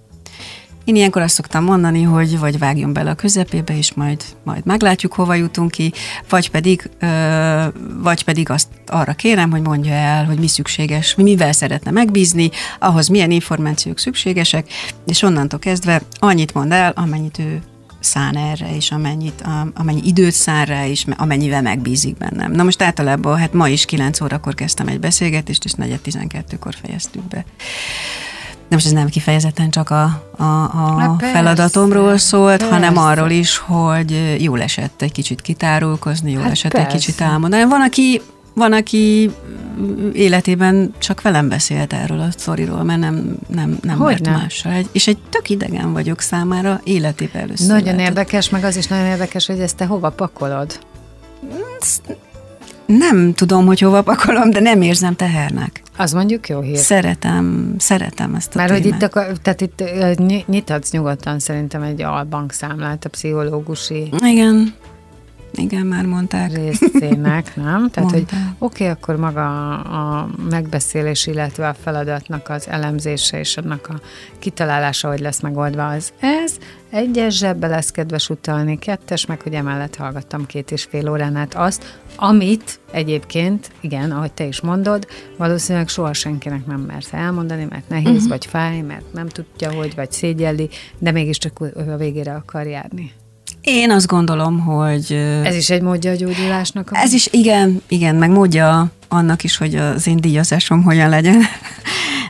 [0.84, 5.12] Én ilyenkor azt szoktam mondani, hogy vagy vágjon bele a közepébe, és majd, majd meglátjuk,
[5.12, 5.92] hova jutunk ki,
[6.28, 7.64] vagy pedig, ö,
[8.02, 13.08] vagy pedig azt arra kérem, hogy mondja el, hogy mi szükséges, mivel szeretne megbízni, ahhoz
[13.08, 14.68] milyen információk szükségesek,
[15.06, 17.62] és onnantól kezdve annyit mond el, amennyit ő
[18.00, 22.52] szán erre, és amennyit, amennyi időt szán rá, és amennyivel megbízik bennem.
[22.52, 27.44] Na most általában, hát ma is 9 órakor kezdtem egy beszélgetést, és 4.12-kor fejeztük be.
[28.68, 30.02] most ez nem kifejezetten csak a,
[30.36, 33.08] a, a persze, feladatomról szólt, hanem persze.
[33.08, 36.86] arról is, hogy jól esett egy kicsit kitárulkozni, jól Hát esett persze.
[36.86, 37.64] egy kicsit álmodani.
[37.64, 38.20] Van, aki
[38.58, 39.30] van, aki
[40.12, 44.32] életében csak velem beszélt erről a sztoriról, mert nem, nem, nem Hogy nem?
[44.32, 44.72] mással.
[44.72, 47.66] Egy, és egy tök idegen vagyok számára, életében először.
[47.66, 48.08] Nagyon lehetett.
[48.08, 50.78] érdekes, meg az is nagyon érdekes, hogy ezt te hova pakolod.
[52.86, 55.82] Nem tudom, hogy hova pakolom, de nem érzem tehernek.
[55.96, 56.76] Az mondjuk jó hír.
[56.76, 59.82] Szeretem, szeretem ezt a Mert hogy itt, akar, tehát itt
[60.46, 64.74] nyithatsz nyugodtan szerintem egy albankszámlát a pszichológusi Igen,
[65.58, 66.52] igen, már mondták.
[66.52, 67.88] részének, nem?
[67.90, 68.54] Tehát, hogy Mondták.
[68.58, 74.00] oké, okay, akkor maga a, megbeszélés, illetve a feladatnak az elemzése és annak a
[74.38, 76.56] kitalálása, hogy lesz megoldva az ez.
[76.90, 81.54] Egyes zsebbe lesz kedves utalni, kettes, meg hogy emellett hallgattam két és fél órán át
[81.54, 87.88] azt, amit egyébként, igen, ahogy te is mondod, valószínűleg soha senkinek nem mersz elmondani, mert
[87.88, 88.28] nehéz, uh-huh.
[88.28, 90.68] vagy fáj, mert nem tudja, hogy, vagy szégyelli,
[90.98, 93.12] de mégiscsak a végére akar járni.
[93.70, 95.12] Én azt gondolom, hogy
[95.44, 96.90] Ez is egy módja a gyógyulásnak.
[96.92, 101.42] ez is igen, igen, meg módja annak is, hogy az én díjazásom hogyan legyen.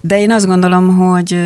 [0.00, 1.40] De én azt gondolom, hogy,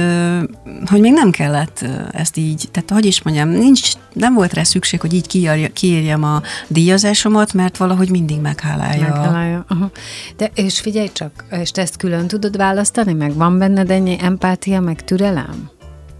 [0.86, 5.00] hogy még nem kellett ezt így, tehát hogy is mondjam, nincs, nem volt rá szükség,
[5.00, 9.02] hogy így kiírja, kiírjam a díjazásomat, mert valahogy mindig meghálálja.
[9.02, 9.64] Megtalálja.
[9.68, 9.90] Aha.
[10.36, 14.80] De és figyelj csak, és te ezt külön tudod választani, meg van benned ennyi empátia,
[14.80, 15.70] meg türelem?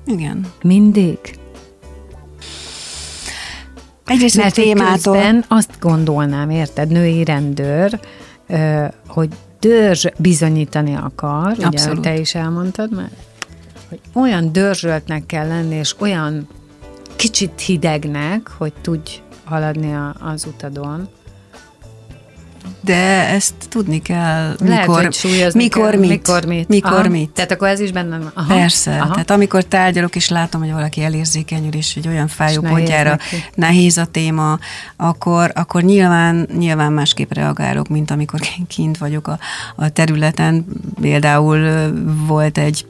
[0.06, 0.46] Igen.
[0.62, 1.18] Mindig?
[4.12, 5.12] Egyrészt a Mert hogy témától.
[5.14, 8.01] közben azt gondolnám, érted, női rendőr,
[9.09, 9.29] hogy
[9.61, 12.01] dörzs bizonyítani akar, ugye Abszolút.
[12.01, 13.12] te is elmondtad, mert
[13.88, 16.48] hogy olyan dörzsöltnek kell lenni, és olyan
[17.16, 19.11] kicsit hidegnek, hogy tudj
[19.44, 21.09] haladni a, az utadon.
[22.81, 25.98] De ezt tudni kell, Lehet, mikor, hogy súlyozni mikor kell.
[25.98, 26.09] mit.
[26.09, 26.68] Mikor mit.
[26.68, 27.09] Mikor Aha.
[27.09, 27.31] mit.
[27.31, 28.31] Tehát akkor ez is benne van.
[28.35, 28.55] Aha.
[28.55, 29.11] Persze, Aha.
[29.12, 33.11] tehát amikor tárgyalok, és látom, hogy valaki elérzékenyül, és egy olyan fájó És nehéz pontjára
[33.11, 33.44] neki.
[33.55, 34.59] nehéz a téma,
[34.96, 39.38] akkor, akkor nyilván, nyilván másképp reagálok, mint amikor kint vagyok a,
[39.77, 40.64] a területen.
[41.01, 41.92] Például
[42.27, 42.87] volt egy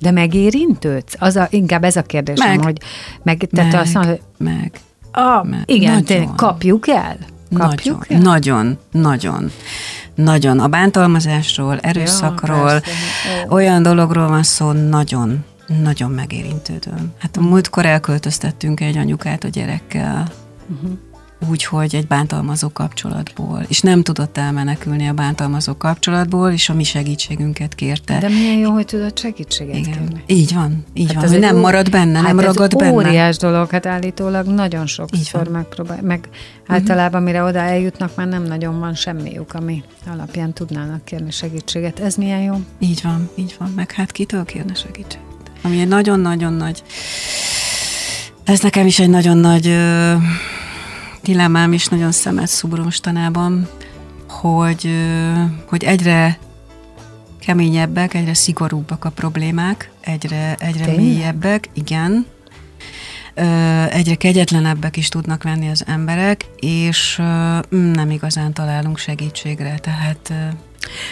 [0.00, 1.14] De megérintődsz?
[1.18, 2.62] Az a, inkább ez a kérdésem, Meg.
[2.62, 2.78] hogy
[3.22, 4.80] meg, tehát meg, azt mondod, hogy meg.
[5.12, 5.62] ah, meg.
[5.66, 6.04] igen, Nagyon.
[6.04, 7.16] tényleg, kapjuk el?
[7.54, 8.32] Kapjuk Nagyon, el?
[8.32, 9.50] nagyon, nagyon,
[10.14, 10.60] nagyon.
[10.60, 12.90] A bántalmazásról, erőszakról, persze.
[13.48, 13.52] Ó.
[13.52, 15.44] olyan dologról van szó, nagyon,
[15.82, 17.12] nagyon megérintődöm.
[17.18, 20.28] Hát a múltkor elköltöztettünk egy anyukát a gyerekkel,
[20.66, 20.92] Mhm.
[21.48, 26.84] Úgy, hogy egy bántalmazó kapcsolatból, és nem tudott elmenekülni a bántalmazó kapcsolatból, és a mi
[26.84, 28.18] segítségünket kérte.
[28.18, 29.92] De milyen jó, hogy tudod segítséget Igen.
[29.92, 30.22] kérni.
[30.26, 32.92] Így van, így Hát van, hogy nem ó- marad benne, nem hát ragad ez benne.
[32.92, 35.42] óriás dolog, hát állítólag nagyon sokszor.
[35.42, 35.52] Mhm.
[35.52, 36.28] megpróbál, meg
[36.66, 42.00] általában mire oda eljutnak, már nem nagyon van semmiük, ami alapján tudnának kérni segítséget.
[42.00, 42.54] Ez milyen jó.
[42.78, 43.72] Így van, így van.
[43.76, 45.18] Meg hát kitől kérne segítséget?
[45.62, 46.82] Ami egy nagyon-nagyon nagy...
[48.44, 49.76] Ez nekem is egy nagyon nagy
[51.22, 53.68] dilemmám, és nagyon szemet szúrom mostanában,
[54.28, 54.90] hogy,
[55.66, 56.38] hogy egyre
[57.40, 61.04] keményebbek, egyre szigorúbbak a problémák, egyre, egyre Tényleg?
[61.04, 62.26] mélyebbek, igen.
[63.90, 70.32] Egyre kegyetlenebbek is tudnak lenni az emberek, és ö, nem igazán találunk segítségre, tehát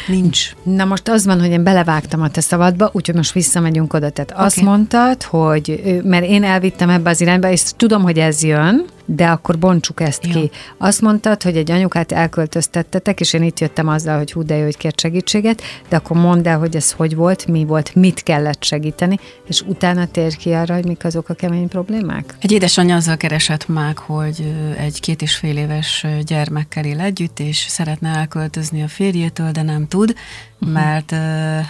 [0.07, 0.51] nincs.
[0.63, 4.11] Na most az van, hogy én belevágtam a te szabadba, úgyhogy most visszamegyünk oda.
[4.11, 4.45] Tehát okay.
[4.45, 9.27] azt mondtad, hogy, mert én elvittem ebbe az irányba, és tudom, hogy ez jön, de
[9.27, 10.33] akkor bontsuk ezt Jó.
[10.33, 10.51] ki.
[10.79, 14.65] Azt mondtad, hogy egy anyukát elköltöztettetek, és én itt jöttem azzal, hogy hú, de jó,
[14.65, 18.65] hogy kért segítséget, de akkor mondd el, hogy ez hogy volt, mi volt, mit kellett
[18.65, 22.35] segíteni, és utána tér ki arra, hogy mik azok a kemény problémák?
[22.41, 27.57] Egy édesanyja azzal keresett meg, hogy egy két és fél éves gyermekkel él együtt, és
[27.69, 30.15] szeretne elköltözni a férjétől, de nem tud,
[30.61, 30.73] uh-huh.
[30.73, 31.11] mert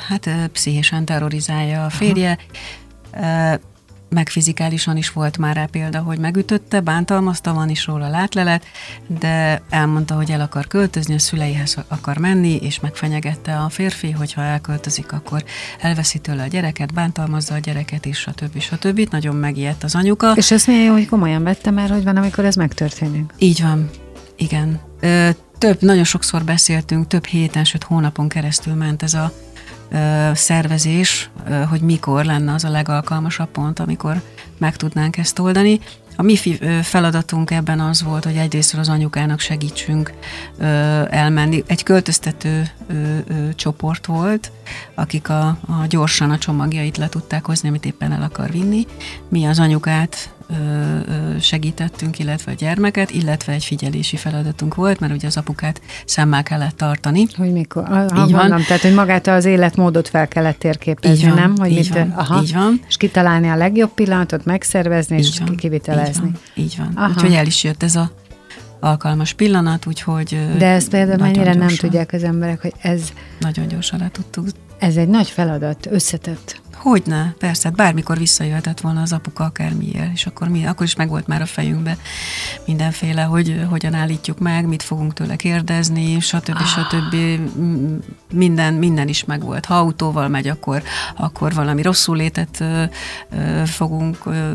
[0.09, 2.38] hát pszichésen terrorizálja a férje.
[3.12, 3.61] Uh-huh.
[4.09, 8.64] Meg fizikálisan is volt már rá példa, hogy megütötte, bántalmazta, van is róla látlelet,
[9.07, 14.33] de elmondta, hogy el akar költözni, a szüleihez akar menni, és megfenyegette a férfi, hogy
[14.33, 15.45] ha elköltözik, akkor
[15.81, 18.61] elveszi tőle a gyereket, bántalmazza a gyereket, és stb.
[18.61, 19.09] stb.
[19.11, 20.33] Nagyon megijedt az anyuka.
[20.33, 23.33] És ez milyen jó, hogy komolyan vettem már, hogy van, amikor ez megtörténik.
[23.38, 23.90] Így van,
[24.37, 24.81] igen.
[25.01, 29.33] Ö, több, nagyon sokszor beszéltünk, több héten, sőt hónapon keresztül ment ez a
[30.35, 31.31] szervezés,
[31.68, 34.22] hogy mikor lenne az a legalkalmasabb pont, amikor
[34.59, 35.81] meg tudnánk ezt oldani.
[36.18, 36.37] A mi
[36.83, 40.12] feladatunk ebben az volt, hogy egyrészt az anyukának segítsünk
[41.11, 41.64] elmenni.
[41.66, 42.70] Egy költöztető
[43.55, 44.53] csoport volt,
[44.94, 48.87] akik a, a gyorsan a csomagjait le tudták hozni, amit éppen el akar vinni.
[49.29, 50.35] Mi az anyukát
[51.40, 56.76] segítettünk, illetve a gyermeket, illetve egy figyelési feladatunk volt, mert ugye az apukát szemmel kellett
[56.76, 57.26] tartani.
[57.37, 57.87] Hogy mikor?
[57.87, 58.28] Ha, így van.
[58.30, 61.54] Mondom, tehát, hogy magát az életmódot fel kellett térképezni, Így van, nem?
[61.56, 62.80] Hogy így mit, van, aha, így van.
[62.88, 66.30] És kitalálni a legjobb pillanatot, megszervezni, és Így van, kivitelezni.
[66.54, 66.88] Így van.
[66.88, 67.11] Így van.
[67.11, 68.11] Úgyhogy el is jött ez a
[68.80, 73.02] alkalmas pillanat, úgyhogy De ezt például mennyire nem gyorsan- tudják az emberek, hogy ez,
[73.40, 74.46] Nagyon gyorsan le tudtuk
[74.78, 76.61] ez egy nagy feladat, összetett.
[76.90, 81.27] Hogyne, persze, hát bármikor visszajöhetett volna az apuka akármiért, és akkor mi, akkor is megvolt
[81.27, 81.96] már a fejünkbe
[82.66, 86.59] mindenféle, hogy hogyan állítjuk meg, mit fogunk tőle kérdezni, stb.
[86.64, 87.14] stb.
[87.14, 89.64] M- Minden, minden is megvolt.
[89.64, 90.83] Ha autóval megy, akkor,
[91.16, 92.83] akkor valami rosszul létet ö,
[93.31, 94.53] ö, fogunk ö,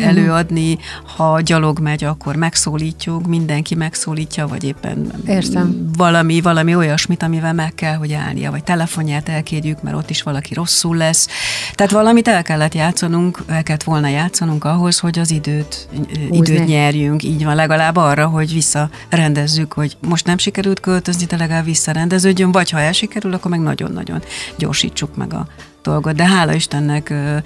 [0.00, 0.78] előadni,
[1.16, 5.90] ha gyalog megy, akkor megszólítjuk, mindenki megszólítja, vagy éppen Értem.
[5.96, 10.54] valami, valami olyasmit, amivel meg kell, hogy állnia, vagy telefonját elkérjük, mert ott is valaki
[10.54, 11.28] rosszul lesz.
[11.74, 15.88] Tehát valamit el kellett játszanunk, el kellett volna játszanunk ahhoz, hogy az időt,
[16.28, 16.54] Húzni.
[16.54, 17.22] időt nyerjünk.
[17.22, 22.70] Így van, legalább arra, hogy visszarendezzük, hogy most nem sikerült költözni, de legalább visszarendeződjön, vagy
[22.70, 24.22] ha elsikerül, akkor meg nagyon-nagyon
[24.56, 25.46] gyorsítsuk meg a
[25.82, 26.14] dolgot.
[26.14, 27.36] De hála Istennek ö,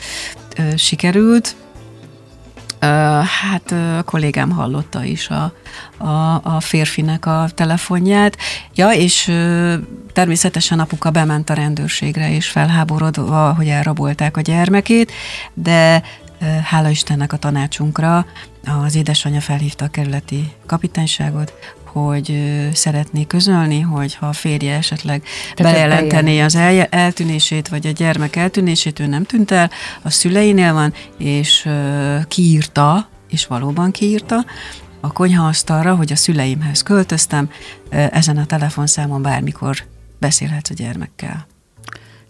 [0.56, 1.54] ö, sikerült,
[3.42, 5.52] Hát a kollégám hallotta is a,
[5.96, 8.36] a, a férfinek a telefonját.
[8.74, 9.32] Ja, és
[10.12, 15.12] természetesen apuka bement a rendőrségre, és felháborodva, hogy elrabolták a gyermekét,
[15.54, 16.02] de
[16.64, 18.26] hála Istennek a tanácsunkra
[18.84, 21.52] az édesanyja felhívta a kerületi kapitányságot,
[21.92, 22.40] hogy
[22.72, 25.22] szeretné közölni, hogy ha a férje esetleg
[25.54, 29.70] Tehát bejelenteni az el, eltűnését, vagy a gyermek eltűnését, ő nem tűnt el,
[30.02, 31.68] a szüleinél van, és
[32.28, 34.44] kiírta, és valóban kiírta,
[35.00, 37.50] a konyhaasztalra, hogy a szüleimhez költöztem,
[37.88, 39.76] ezen a telefonszámon bármikor
[40.18, 41.46] beszélhetsz a gyermekkel.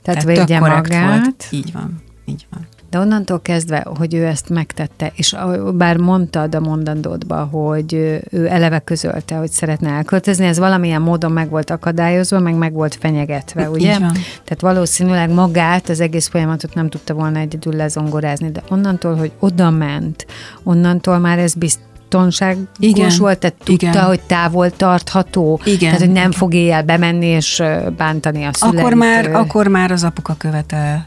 [0.03, 1.09] Tehát, tök védje magát.
[1.09, 1.46] Volt.
[1.51, 2.66] Így van, így van.
[2.90, 5.37] De onnantól kezdve, hogy ő ezt megtette, és
[5.74, 11.50] bár mondtad a mondandódba, hogy ő- eleve közölte, hogy szeretne elköltözni, ez valamilyen módon meg
[11.50, 13.96] volt akadályozva, meg meg volt fenyegetve, ugye?
[14.44, 19.70] Tehát valószínűleg magát, az egész folyamatot nem tudta volna egyedül lezongorázni, de onnantól, hogy oda
[19.70, 20.26] ment,
[20.62, 23.11] onnantól már ez biztonságos Igen.
[23.18, 24.05] volt, tehát tudta, Igen.
[24.05, 25.79] hogy távol tartható, Igen.
[25.79, 27.62] tehát hogy nem fog éjjel bemenni és
[27.96, 28.79] bántani a szüleit.
[28.79, 31.07] Akkor már, akkor már az apuka követel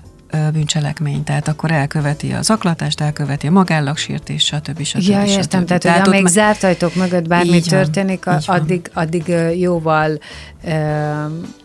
[0.53, 4.83] bűncselekmény, tehát akkor elköveti az aklatást, elköveti a magállagsértést, stb.
[4.83, 5.01] stb.
[5.01, 5.27] Ja, stb.
[5.37, 8.57] értem, tehát, hogy amíg már- zárt ajtók mögött bármi Így történik, a- van.
[8.59, 10.19] addig, addig jóval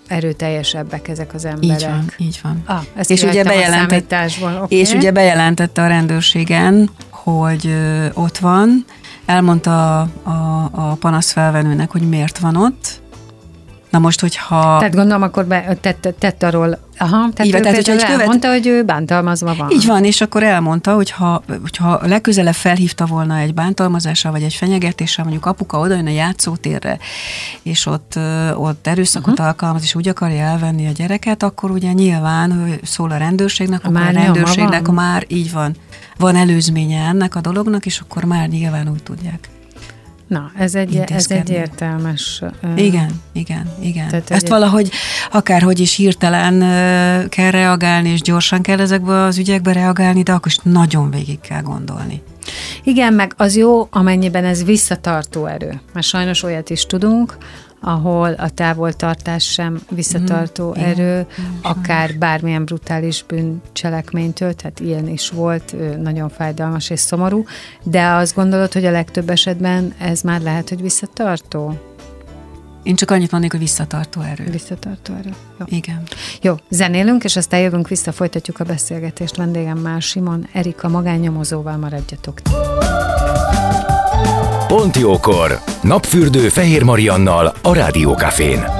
[0.08, 1.80] erőteljesebbek ezek az emberek.
[1.80, 2.62] Így van, így van.
[2.66, 4.14] Ah, ezt és ugye a bejelentett,
[4.62, 4.76] oké.
[4.76, 8.84] és ugye bejelentette a rendőrségen, hogy ö, ott van,
[9.26, 13.00] elmondta a, a, a panaszfelvenőnek, hogy miért van ott.
[13.90, 14.76] Na most, hogyha...
[14.78, 18.20] Tehát gondolom, akkor be, tett, tett arról, aha, tehát Így ő tehát, hogyha egy követ-
[18.20, 19.70] elmondta, hogy ő bántalmazva van.
[19.70, 24.54] Így van, és akkor elmondta, hogy ha, hogyha legközelebb felhívta volna egy bántalmazással, vagy egy
[24.54, 26.98] fenyegetéssel, mondjuk apuka oda jön a játszótérre,
[27.62, 28.18] és ott,
[28.54, 29.46] ott erőszakot uh-huh.
[29.46, 33.92] alkalmaz, és úgy akarja elvenni a gyereket, akkor ugye nyilván hogy szól a rendőrségnek, akkor
[33.92, 34.94] Már a rendőrségnek van?
[34.94, 35.76] már így van,
[36.18, 39.48] van előzménye ennek a dolognak, és akkor már nyilván úgy tudják.
[40.28, 42.42] Na, ez egy, ez egy értelmes...
[42.76, 44.08] Igen, igen, igen.
[44.08, 44.90] Tehát, Ezt hogy- valahogy
[45.32, 46.58] akárhogy is hirtelen
[47.28, 51.62] kell reagálni, és gyorsan kell ezekbe az ügyekbe reagálni, de akkor is nagyon végig kell
[51.62, 52.22] gondolni.
[52.84, 55.80] Igen, meg az jó, amennyiben ez visszatartó erő.
[55.92, 57.36] Mert sajnos olyat is tudunk,
[57.80, 60.80] ahol a távoltartás sem visszatartó Mhm.
[60.80, 61.26] erő,
[61.62, 67.44] akár bármilyen brutális bűncselekménytől, tehát ilyen is volt, nagyon fájdalmas és szomorú,
[67.82, 71.78] de azt gondolod, hogy a legtöbb esetben ez már lehet, hogy visszatartó?
[72.82, 74.44] Én csak annyit mondnék, hogy visszatartó erő.
[74.50, 75.30] Visszatartó erő.
[75.58, 75.64] Jó.
[75.68, 76.02] Igen.
[76.42, 79.36] Jó, zenélünk, és aztán jövünk vissza, folytatjuk a beszélgetést.
[79.36, 82.40] Vendégem már Simon Erika magánnyomozóval maradjatok.
[84.68, 85.58] Pont jókor!
[85.82, 88.77] Napfürdő Fehér Mariannal a Rádiókafén.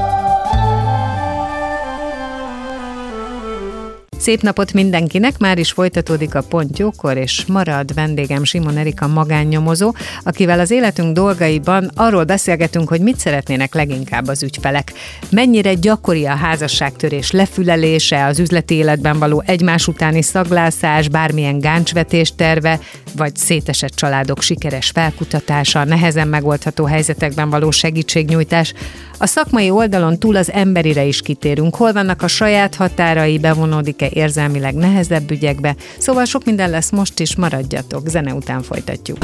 [4.29, 9.95] Szép napot mindenkinek, már is folytatódik a Pont Jókor, és marad vendégem Simon Erika magánnyomozó,
[10.23, 14.93] akivel az életünk dolgaiban arról beszélgetünk, hogy mit szeretnének leginkább az ügyfelek.
[15.31, 22.81] Mennyire gyakori a házasságtörés lefülelése, az üzleti életben való egymás utáni szaglászás, bármilyen gáncsvetés terve,
[23.17, 28.75] vagy szétesett családok sikeres felkutatása, nehezen megoldható helyzetekben való segítségnyújtás.
[29.21, 34.75] A szakmai oldalon túl az emberire is kitérünk, hol vannak a saját határai, bevonódik-e érzelmileg
[34.75, 39.19] nehezebb ügyekbe, szóval sok minden lesz most is, maradjatok, zene után folytatjuk.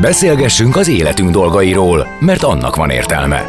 [0.00, 3.46] Beszélgessünk az életünk dolgairól, mert annak van értelme.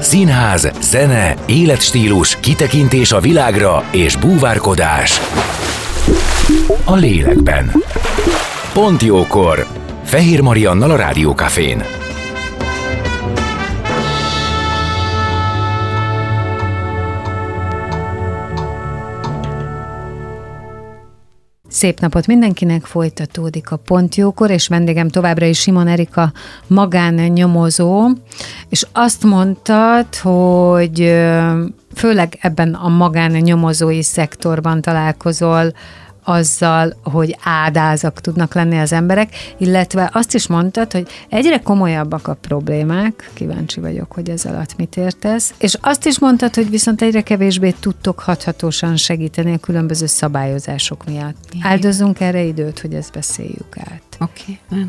[0.00, 5.20] Színház, zene, életstílus, kitekintés a világra és búvárkodás.
[6.84, 7.70] A lélekben.
[8.72, 9.66] Pont jókor.
[10.02, 11.82] Fehér Mariannal a Rádiókafén.
[21.68, 26.32] Szép napot mindenkinek, folytatódik a Pontjókor, és vendégem továbbra is Simon Erika
[26.66, 28.08] magánnyomozó,
[28.68, 31.14] és azt mondtad, hogy
[31.94, 35.72] főleg ebben a magánnyomozói szektorban találkozol
[36.24, 42.34] azzal, hogy ádázak tudnak lenni az emberek, illetve azt is mondtad, hogy egyre komolyabbak a
[42.34, 47.20] problémák, kíváncsi vagyok, hogy ez alatt mit értesz, és azt is mondtad, hogy viszont egyre
[47.20, 51.36] kevésbé tudtok hathatósan segíteni a különböző szabályozások miatt.
[51.52, 51.66] Igen.
[51.70, 54.02] Áldozzunk erre időt, hogy ezt beszéljük át.
[54.20, 54.58] Oké.
[54.70, 54.86] Okay.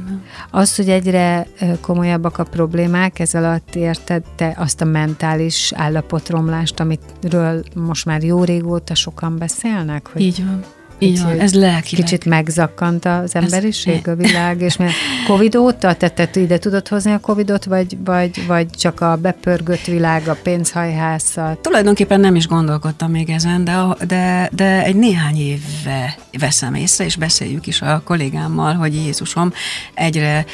[0.51, 1.47] Az, hogy egyre
[1.81, 8.43] komolyabbak a problémák, ez alatt érted te azt a mentális állapotromlást, amitről most már jó
[8.43, 10.07] régóta sokan beszélnek?
[10.07, 10.63] Hogy Így van
[10.99, 12.05] így van, ez lelkileg.
[12.05, 14.93] Kicsit megzakkant az emberiség, ez, a világ, és mert
[15.27, 19.85] Covid óta, te, te ide tudod hozni a Covidot, vagy, vagy, vagy csak a bepörgött
[19.85, 21.57] világ, a pénzhajhászat?
[21.57, 27.15] Tulajdonképpen nem is gondolkodtam még ezen, de, de, de egy néhány éve veszem észre, és
[27.15, 29.53] beszéljük is a kollégámmal, hogy Jézusom
[29.93, 30.45] egyre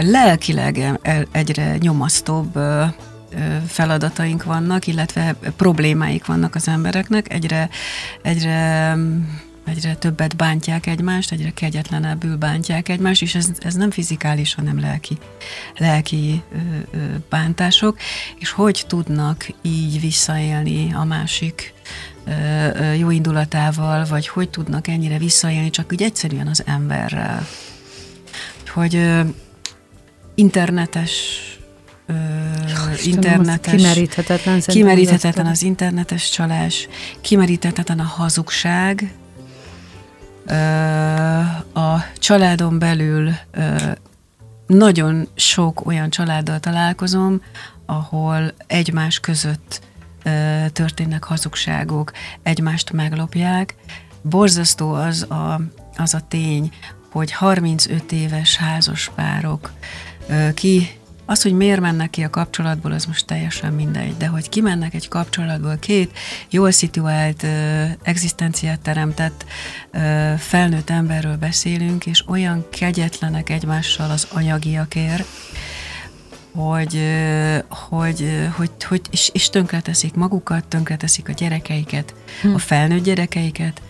[0.00, 0.98] lelkileg
[1.32, 2.58] egyre nyomasztóbb
[3.66, 7.68] feladataink vannak, illetve problémáik vannak az embereknek, egyre,
[8.22, 8.96] egyre
[9.68, 15.18] egyre többet bántják egymást, egyre kegyetlenebbül bántják egymást, és ez, ez nem fizikális, hanem lelki,
[15.76, 16.56] lelki ö,
[16.96, 17.98] ö, bántások,
[18.38, 21.74] és hogy tudnak így visszaélni a másik
[22.24, 27.46] ö, jó indulatával, vagy hogy tudnak ennyire visszaélni csak úgy egyszerűen az emberrel.
[28.66, 29.24] Hogy
[30.34, 31.42] internetes
[33.04, 36.88] internetes, kimeríthetetlen, kimeríthetetlen az internetes csalás,
[37.20, 39.12] kimeríthetetlen a hazugság,
[41.72, 43.32] a családon belül
[44.66, 47.42] nagyon sok olyan családdal találkozom,
[47.86, 49.80] ahol egymás között
[50.72, 53.74] történnek hazugságok, egymást meglopják.
[54.22, 55.60] Borzasztó az a,
[55.96, 56.72] az a tény,
[57.10, 59.72] hogy 35 éves házas párok
[60.54, 60.97] ki
[61.30, 65.08] az, hogy miért mennek ki a kapcsolatból, az most teljesen mindegy, de hogy kimennek egy
[65.08, 66.18] kapcsolatból két
[66.50, 67.46] jól szituált,
[68.02, 69.44] egzisztenciát teremtett
[70.38, 75.26] felnőtt emberről beszélünk, és olyan kegyetlenek egymással az anyagiakért,
[76.54, 77.00] hogy,
[77.68, 82.54] hogy, hogy, hogy és, és tönkreteszik magukat, tönkreteszik a gyerekeiket, hm.
[82.54, 83.82] a felnőtt gyerekeiket,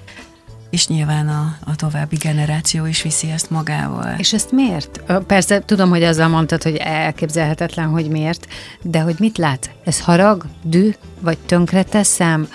[0.70, 4.14] és nyilván a, a további generáció is viszi ezt magával.
[4.18, 5.00] És ezt miért?
[5.26, 8.46] Persze tudom, hogy azzal mondtad, hogy elképzelhetetlen, hogy miért,
[8.82, 9.70] de hogy mit lát?
[9.84, 10.90] Ez harag, dű,
[11.20, 12.48] vagy tönkreteszem,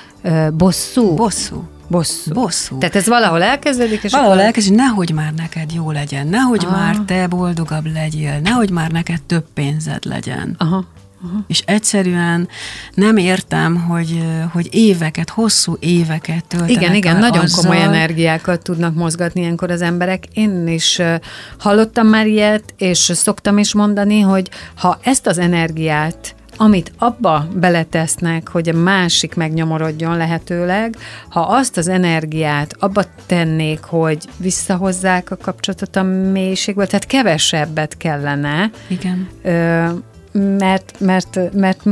[0.53, 1.13] bosszú?
[1.15, 1.67] Bosszú.
[1.87, 2.33] Bosszú.
[2.33, 2.77] Bosszú.
[2.77, 4.45] Tehát ez valahol elkezdődik, és Valahol akkor...
[4.45, 6.71] elkezdődik, nehogy már neked jó legyen, nehogy ah.
[6.71, 10.55] már te boldogabb legyél, nehogy már neked több pénzed legyen.
[10.57, 10.85] Aha.
[11.23, 11.39] Uh-huh.
[11.47, 12.47] És egyszerűen
[12.93, 17.61] nem értem, hogy, hogy éveket, hosszú éveket töltenek Igen, igen, nagyon azzal.
[17.61, 20.23] komoly energiákat tudnak mozgatni ilyenkor az emberek.
[20.33, 21.01] Én is
[21.57, 28.47] hallottam már ilyet, és szoktam is mondani, hogy ha ezt az energiát amit abba beletesznek,
[28.47, 30.95] hogy a másik megnyomorodjon lehetőleg,
[31.29, 38.71] ha azt az energiát abba tennék, hogy visszahozzák a kapcsolatot a mélységből, tehát kevesebbet kellene.
[38.87, 39.27] Igen.
[39.43, 39.87] Ö,
[40.33, 41.85] mert, mert, mert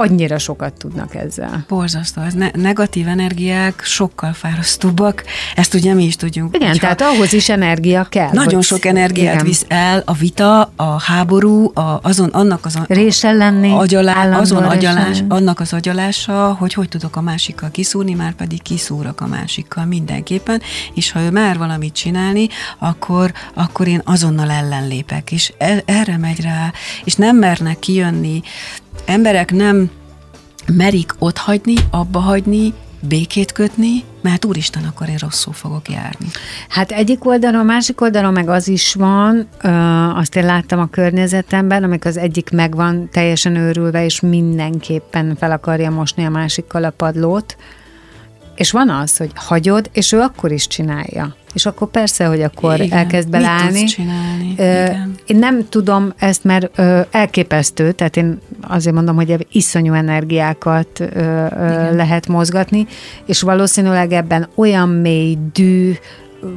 [0.00, 1.64] annyira sokat tudnak ezzel.
[1.68, 2.22] Borzasztó.
[2.22, 5.24] Ez ne- negatív energiák sokkal fárasztóbbak.
[5.54, 6.54] Ezt ugye mi is tudjunk.
[6.54, 8.30] Igen, Hogyha tehát ahhoz is energia kell.
[8.32, 9.46] Nagyon sok energiát igen.
[9.46, 15.24] visz el a vita, a háború, a, azon, annak az Résen lenni, agyalá, azon agyalás,
[15.28, 20.62] annak az agyalása, hogy hogy tudok a másikkal kiszúrni, már pedig kiszúrok a másikkal mindenképpen,
[20.94, 22.48] és ha ő már valamit csinálni,
[22.78, 26.72] akkor, akkor én azonnal ellenlépek, és e, erre megy rá,
[27.04, 28.42] és nem mernek kijönni
[29.06, 29.90] emberek nem
[30.66, 32.74] merik ott hagyni, abba hagyni,
[33.08, 36.26] békét kötni, mert úristen, akkor én rosszul fogok járni.
[36.68, 39.68] Hát egyik oldalon, a másik oldalon meg az is van, ö,
[40.14, 45.50] azt én láttam a környezetemben, amikor az egyik meg van teljesen őrülve, és mindenképpen fel
[45.50, 47.56] akarja mosni a másikkal a padlót,
[48.60, 51.34] és van az, hogy hagyod, és ő akkor is csinálja.
[51.54, 52.98] És akkor persze, hogy akkor Igen.
[52.98, 53.80] elkezd beleállni.
[53.80, 54.50] Mit csinálni?
[54.50, 55.14] Igen.
[55.26, 56.80] Én nem tudom ezt, mert
[57.10, 61.94] elképesztő, tehát én azért mondom, hogy iszonyú energiákat Igen.
[61.94, 62.86] lehet mozgatni,
[63.26, 65.92] és valószínűleg ebben olyan mély dű,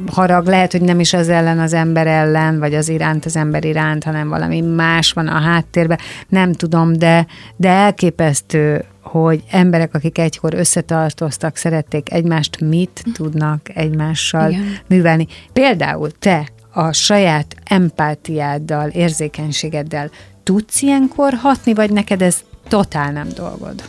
[0.06, 3.64] harag, lehet, hogy nem is az ellen az ember ellen, vagy az iránt az ember
[3.64, 7.26] iránt, hanem valami más van a háttérben, nem tudom, de,
[7.56, 14.78] de elképesztő, hogy emberek, akik egykor összetartoztak, szerették egymást, mit tudnak egymással Igen.
[14.86, 15.26] művelni.
[15.52, 20.10] Például te a saját empátiáddal, érzékenységeddel
[20.42, 23.82] tudsz ilyenkor hatni, vagy neked ez totál nem dolgod?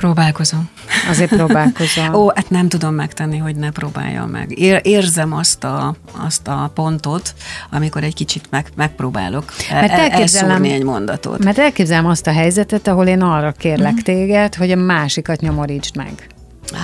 [0.00, 0.68] Próbálkozom.
[1.08, 2.14] Azért próbálkozom.
[2.14, 4.58] Ó, hát nem tudom megtenni, hogy ne próbáljam meg.
[4.58, 5.94] Ér, érzem azt a,
[6.26, 7.34] azt a pontot,
[7.70, 11.44] amikor egy kicsit meg, megpróbálok Mert el, elképzelem- egy mondatot.
[11.44, 16.26] Mert elképzelem azt a helyzetet, ahol én arra kérlek téged, hogy a másikat nyomorítsd meg.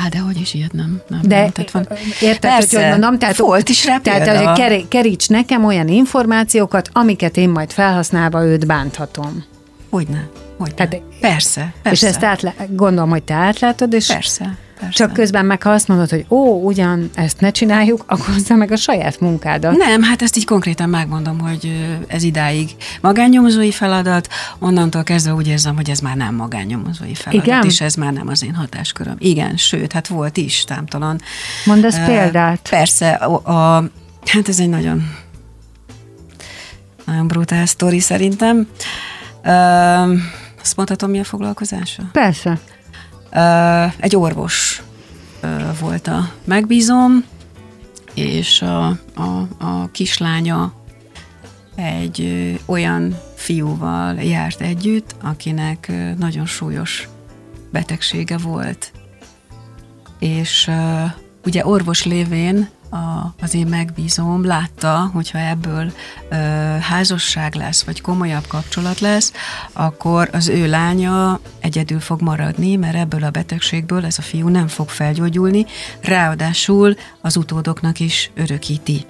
[0.04, 1.00] Á, de hogy is ilyet nem.
[1.08, 1.86] nem De nem, tehát van.
[2.20, 3.18] érted, Persze, hogy mondom?
[3.18, 4.70] Tehát, volt is rá Tehát, példa.
[4.70, 9.44] hogy keríts nekem olyan információkat, amiket én majd felhasználva őt bánthatom.
[9.90, 10.28] Hogyne,
[10.62, 10.74] hogyne.
[10.74, 12.06] Tehát- persze, persze.
[12.06, 14.94] És ezt átlá- gondolom, hogy te átlátod, és Persze, persze.
[15.04, 18.70] csak közben meg, ha azt mondod, hogy ó, ugyan ezt ne csináljuk, akkor hozzá meg
[18.72, 19.76] a saját munkádat.
[19.76, 25.76] Nem, hát ezt így konkrétan megmondom, hogy ez idáig magánnyomozói feladat, onnantól kezdve úgy érzem,
[25.76, 27.64] hogy ez már nem magánnyomozói feladat, Igen?
[27.64, 29.16] és ez már nem az én hatásköröm.
[29.18, 31.20] Igen, sőt, hát volt is, támtalan.
[31.64, 32.66] Mondasz Ö, példát?
[32.70, 33.84] Persze, a, a,
[34.26, 35.10] hát ez egy nagyon
[37.06, 38.68] nagyon brutál sztori szerintem.
[39.44, 40.14] Ö,
[40.62, 42.02] azt mondhatom, mi a foglalkozása?
[42.12, 42.60] Persze.
[43.96, 44.82] Egy orvos
[45.80, 47.24] volt a megbízom,
[48.14, 50.72] és a, a, a kislánya
[51.74, 57.08] egy olyan fiúval járt együtt, akinek nagyon súlyos
[57.70, 58.92] betegsége volt.
[60.18, 60.70] És
[61.44, 65.93] ugye orvos lévén a, az én megbízom látta, hogyha ebből
[66.30, 66.34] ö,
[66.80, 69.32] házasság lesz, vagy komolyabb kapcsolat lesz,
[69.72, 74.68] akkor az ő lánya egyedül fog maradni, mert ebből a betegségből ez a fiú nem
[74.68, 75.66] fog felgyógyulni,
[76.01, 79.07] ráadásul az utódoknak is örökíti.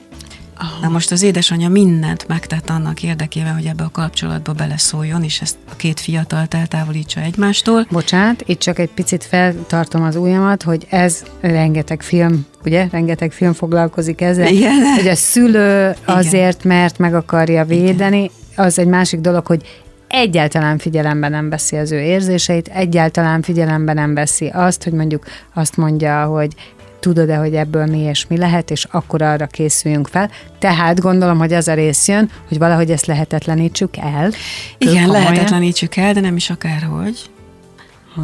[0.80, 5.56] Na most az édesanyja mindent megtett annak érdekében, hogy ebbe a kapcsolatba beleszóljon, és ezt
[5.70, 7.86] a két fiatalt eltávolítsa egymástól.
[7.90, 12.88] Bocsánat, itt csak egy picit feltartom az ujjamat, hogy ez rengeteg film, ugye?
[12.90, 14.46] Rengeteg film foglalkozik ezzel.
[14.46, 14.94] Igen.
[14.96, 21.28] Hogy a szülő azért, mert meg akarja védeni, az egy másik dolog, hogy egyáltalán figyelembe
[21.28, 25.24] nem veszi az ő érzéseit, egyáltalán figyelembe nem veszi azt, hogy mondjuk
[25.54, 26.54] azt mondja, hogy
[27.02, 30.30] tudod-e, hogy ebből mi és mi lehet, és akkor arra készüljünk fel.
[30.58, 34.30] Tehát gondolom, hogy az a rész jön, hogy valahogy ezt lehetetlenítsük el.
[34.78, 37.30] Igen, lehetetlenítsük el, de nem is akárhogy.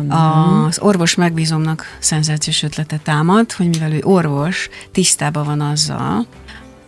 [0.08, 6.26] Az orvos megbízomnak szenzációs ötlete támad, hogy mivel ő orvos, tisztában van azzal,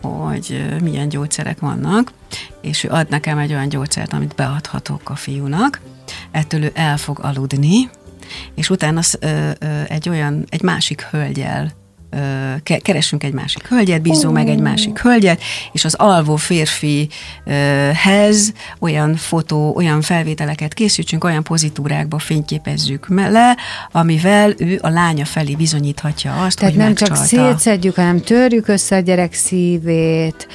[0.01, 2.11] hogy milyen gyógyszerek vannak,
[2.61, 5.81] és ő ad nekem egy olyan gyógyszert, amit beadhatok a fiúnak,
[6.31, 7.89] ettől ő el fog aludni,
[8.55, 9.49] és utána ö,
[9.87, 11.71] egy olyan, egy másik hölgyel
[12.81, 15.41] keresünk egy másik hölgyet, bízunk meg egy másik hölgyet,
[15.71, 17.13] és az alvó férfihez
[18.79, 23.57] olyan fotó, olyan felvételeket készítsünk, olyan pozitúrákba fényképezzük le,
[23.91, 27.35] amivel ő a lánya felé bizonyíthatja azt, Tehát hogy nem csak megcsalta.
[27.35, 30.47] szétszedjük, hanem törjük össze a gyerek szívét,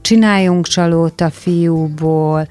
[0.00, 2.48] csináljunk csalót a fiúból,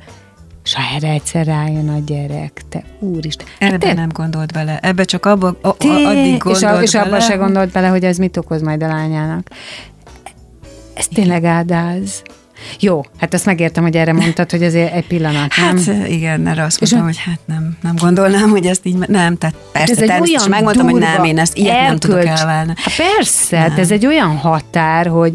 [0.69, 3.47] és ha erre egyszer rájön a gyerek, te úristen.
[3.59, 4.79] Hát Ebbe te- nem gondolt bele.
[4.81, 7.87] Ebbe csak abba, a, Té- addig és, gondolt a, és abban bele, se gondolt bele,
[7.87, 9.47] hogy ez mit okoz majd a lányának.
[10.93, 12.21] Ez tényleg ádáz.
[12.79, 16.05] Jó, hát azt megértem, hogy erre mondtad, hogy azért egy pillanat, Hát nem?
[16.05, 19.55] igen, erre azt És mondtam, hogy hát nem, nem gondolnám, hogy ezt így, nem, tehát
[19.71, 22.73] persze, ez egy olyan megmondtam, hogy nem, én ezt ilyet nem tudok elválni.
[22.75, 25.33] Hát persze, hát ez egy olyan határ, hogy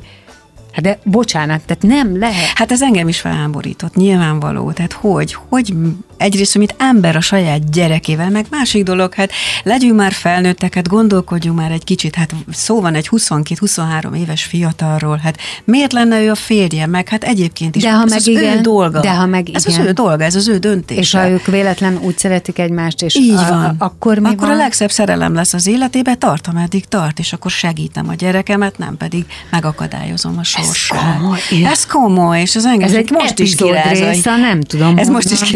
[0.75, 2.51] hát de bocsánat, tehát nem lehet.
[2.55, 4.73] Hát ez engem is felháborított, nyilvánvaló.
[4.73, 5.75] Tehát hogy, hogy
[6.17, 9.31] egyrészt, mint ember a saját gyerekével, meg másik dolog, hát
[9.63, 15.17] legyünk már felnőttek, hát gondolkodjunk már egy kicsit, hát szó van egy 22-23 éves fiatalról,
[15.17, 17.83] hát miért lenne ő a férje, meg hát egyébként is.
[17.83, 19.01] De ha ez meg az igen, ő dolga.
[19.01, 19.81] de ha meg ez igen.
[19.81, 21.01] az ő dolga, ez az ő döntése.
[21.01, 23.65] És ha ők véletlen úgy szeretik egymást, és Így a, van.
[23.79, 24.51] A, akkor mi akkor van?
[24.51, 28.97] a legszebb szerelem lesz az életébe, tart, ameddig tart, és akkor segítem a gyerekemet, nem
[28.97, 31.17] pedig megakadályozom a sorsát.
[31.19, 31.71] komoly, igen.
[31.71, 34.99] Ez komoly, és az engem Ez egy most is epizód kiráz a- része, nem tudom,
[34.99, 35.49] Ez hogy most is van.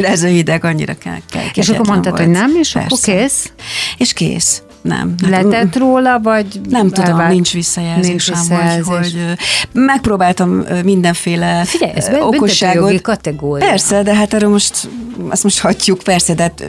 [0.48, 1.18] Hideg, annyira kell.
[1.30, 2.24] kell És akkor mondtad, volt.
[2.24, 3.12] hogy nem, és akkor Persze.
[3.12, 3.52] kész?
[3.96, 4.62] És kész.
[4.82, 5.14] Nem.
[5.22, 7.30] Hát, Letett róla, vagy nem tudom, elvált?
[7.32, 8.86] nincs visszajelzésem, Nincs Hogy, visszajelzés.
[9.12, 9.32] hogy ö,
[9.80, 13.00] megpróbáltam mindenféle Figyelj, ez okosságot.
[13.00, 13.66] kategória.
[13.68, 14.88] Persze, de hát erről most,
[15.28, 16.64] azt most hagyjuk, persze, de hát,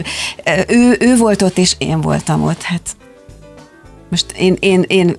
[0.67, 2.81] ő, ő volt ott, és én voltam ott, hát
[4.09, 5.15] Most én, én, én,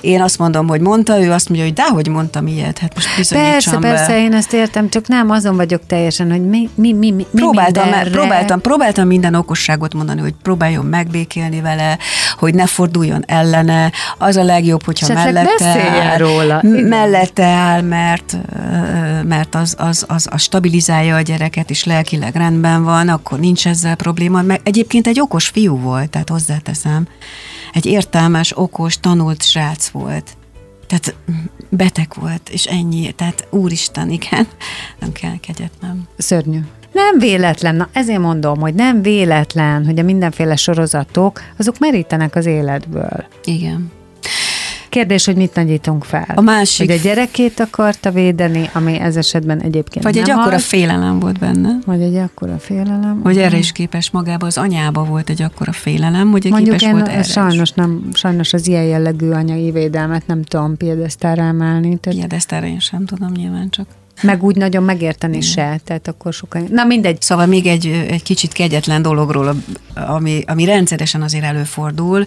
[0.00, 3.70] én, azt mondom, hogy mondta, ő azt mondja, hogy dehogy mondtam ilyet, hát most Persze,
[3.70, 3.78] be.
[3.78, 7.82] persze, én ezt értem, csak nem azon vagyok teljesen, hogy mi, mi, mi, mi próbáltam,
[7.82, 8.10] mindenre...
[8.10, 11.98] próbáltam, próbáltam minden okosságot mondani, hogy próbáljon megbékélni vele,
[12.38, 16.60] hogy ne forduljon ellene, az a legjobb, hogyha mellette áll, róla.
[16.88, 18.36] mellette áll, mert,
[19.24, 23.94] mert az, az, az, az stabilizálja a gyereket, és lelkileg rendben van, akkor nincs ezzel
[23.94, 24.42] probléma.
[24.42, 27.06] Meg egyébként egy okos fiú volt, tehát hozzáteszem.
[27.72, 30.36] Egy értelmes, okos, tanult srác volt.
[30.86, 31.14] Tehát
[31.68, 33.12] beteg volt, és ennyi.
[33.12, 34.46] Tehát úristen, igen,
[34.98, 36.08] nem kell kegyetnem.
[36.16, 36.60] Szörnyű.
[36.92, 42.46] Nem véletlen, na ezért mondom, hogy nem véletlen, hogy a mindenféle sorozatok, azok merítenek az
[42.46, 43.26] életből.
[43.44, 43.90] Igen.
[44.88, 46.32] Kérdés, hogy mit nagyítunk fel.
[46.34, 46.90] A másik...
[46.90, 51.18] Hogy a gyerekét akarta védeni, ami ez esetben egyébként Vagy nem egy akkora az, félelem
[51.18, 51.78] volt benne.
[51.86, 53.20] Vagy egy akkora félelem.
[53.22, 56.90] Hogy erre is képes magába, az anyába volt egy akkora félelem, hogy Mondjuk képes én
[56.90, 61.96] volt erre sajnos, nem, sajnos az ilyen jellegű anyai védelmet nem tudom piedesztára emelni.
[61.96, 63.86] Tehát Piedesztára én sem tudom nyilván csak.
[64.22, 66.66] meg úgy nagyon megérteni se, tehát akkor sokan...
[66.70, 67.22] Na mindegy.
[67.22, 69.54] Szóval még egy, egy kicsit kegyetlen dologról,
[69.94, 72.26] ami, ami rendszeresen azért előfordul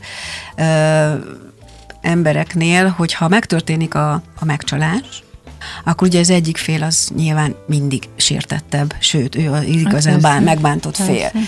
[2.02, 5.24] embereknél, hogyha megtörténik a, a megcsalás,
[5.84, 10.28] akkor ugye az egyik fél az nyilván mindig sértettebb, sőt, ő az igazán persze.
[10.28, 11.30] bán, megbántott fél.
[11.30, 11.40] Persze.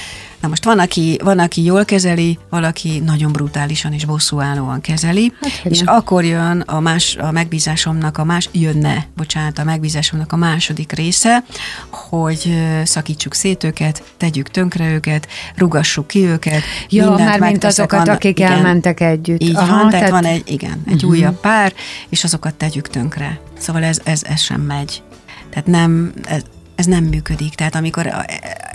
[0.43, 5.51] Na most van aki, van, aki jól kezeli, valaki nagyon brutálisan és bosszúállóan kezeli, Hát,
[5.63, 5.95] és nem.
[5.95, 11.43] akkor jön a, más, a megbízásomnak a más, jönne, bocsánat, a megbízásomnak a második része,
[11.89, 16.61] hogy szakítsuk szét őket, tegyük tönkre őket, rugassuk ki őket.
[16.89, 18.51] Mindent már mint azokat, annak- akik igen.
[18.51, 19.41] elmentek együtt.
[19.43, 21.09] Így Aha, van, tehát, tehát- van egy, igen, egy uh-huh.
[21.09, 21.73] újabb pár,
[22.09, 23.39] és azokat tegyük tönkre.
[23.57, 25.03] Szóval ez, ez, ez sem megy.
[25.49, 26.41] Tehát nem, ez,
[26.75, 27.55] ez nem működik.
[27.55, 28.25] Tehát amikor a-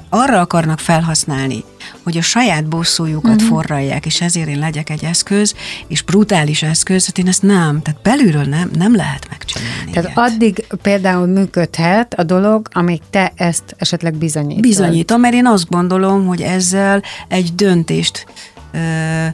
[0.09, 1.65] arra akarnak felhasználni,
[2.03, 3.49] hogy a saját bosszújukat uh-huh.
[3.49, 5.55] forralják, és ezért én legyek egy eszköz,
[5.87, 9.91] és brutális eszköz, hát én ezt nem, tehát belülről nem, nem lehet megcsinálni.
[9.91, 10.19] Tehát ilyet.
[10.19, 14.63] addig például működhet a dolog, amíg te ezt esetleg bizonyítod.
[14.63, 18.27] Bizonyítom, mert én azt gondolom, hogy ezzel egy döntést
[18.73, 19.27] ö,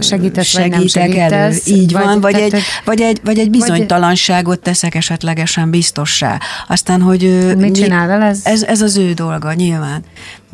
[0.00, 1.52] Segítesz, vagy nem segítek elő.
[1.52, 2.54] segítesz, Így vagy- van, vagy, egy,
[2.84, 6.38] vagy, egy, vagy egy bizonytalanságot teszek esetlegesen biztossá.
[6.68, 7.54] Aztán, hogy...
[7.56, 8.24] Mit csinál vele?
[8.24, 10.02] Ez, Ez, ez az ő dolga, nyilván.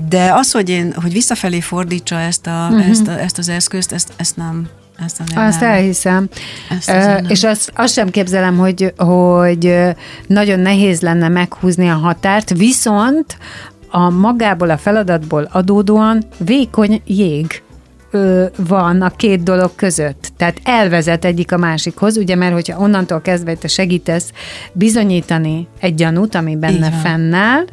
[0.08, 2.88] De az, hogy én, hogy visszafelé fordítsa ezt, a, uh-huh.
[2.88, 4.68] ezt, a, ezt az eszközt, ezt, ezt nem.
[5.04, 5.70] Ezt azért Azt nem.
[5.70, 6.28] elhiszem.
[6.70, 7.24] Ezt nem.
[7.28, 9.74] és azt, azt sem képzelem, hogy, hogy
[10.26, 13.36] nagyon nehéz lenne meghúzni a határt, viszont
[13.90, 17.62] a magából, a feladatból adódóan vékony jég
[18.14, 20.32] ö, van a két dolog között.
[20.36, 24.32] Tehát elvezet egyik a másikhoz, ugye, mert hogyha onnantól kezdve te segítesz
[24.72, 27.64] bizonyítani egy gyanút, ami benne fennáll,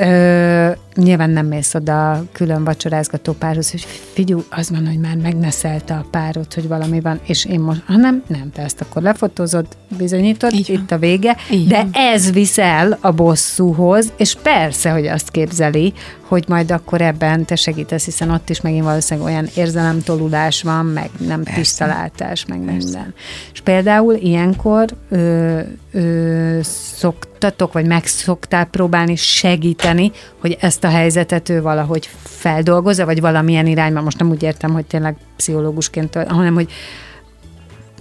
[0.00, 5.94] Ö, nyilván nem mész oda külön vacsorázgató párhoz, hogy figyú, az van, hogy már megneszelte
[5.94, 9.66] a párod, hogy valami van, és én most, hanem nem, te ezt akkor lefotózod,
[9.96, 10.76] bizonyítod, Így van.
[10.82, 11.90] itt a vége, Így de van.
[11.92, 15.92] ez viszel a bosszúhoz, és persze, hogy azt képzeli,
[16.28, 21.10] hogy majd akkor ebben te segítesz, hiszen ott is megint valószínűleg olyan érzelemtolulás van, meg
[21.26, 21.60] nem Persze.
[21.60, 23.14] tisztalátás, meg minden.
[23.52, 25.60] És például ilyenkor ö,
[25.92, 26.58] ö,
[26.96, 33.66] szoktatok, vagy meg szoktál próbálni segíteni, hogy ezt a helyzetet ő valahogy feldolgozza, vagy valamilyen
[33.66, 36.72] irányban, most nem úgy értem, hogy tényleg pszichológusként, hanem hogy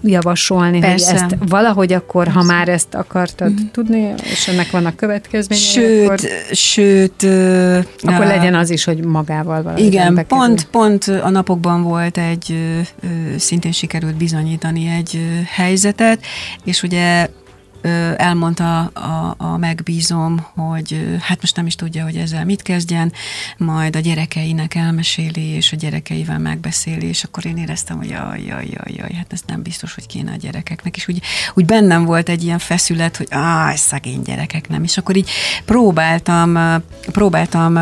[0.03, 1.11] javasolni, Persze.
[1.11, 6.19] hogy ezt valahogy akkor, ha már ezt akartad tudni, és ennek vannak következményei, Sőt, akkor,
[6.51, 7.23] sőt...
[8.01, 12.55] akkor á, legyen az is, hogy magával valahogy Igen, pont, pont a napokban volt egy,
[13.37, 16.19] szintén sikerült bizonyítani egy helyzetet,
[16.63, 17.27] és ugye
[18.17, 23.13] elmondta a, a megbízom, hogy hát most nem is tudja, hogy ezzel mit kezdjen,
[23.57, 28.65] majd a gyerekeinek elmeséli, és a gyerekeivel megbeszéli, és akkor én éreztem, hogy jaj, jaj,
[28.65, 31.21] jaj, jaj, hát ez nem biztos, hogy kéne a gyerekeknek, és úgy,
[31.53, 35.29] úgy bennem volt egy ilyen feszület, hogy áh, szegény gyerekek nem, és akkor így
[35.65, 37.79] próbáltam, próbáltam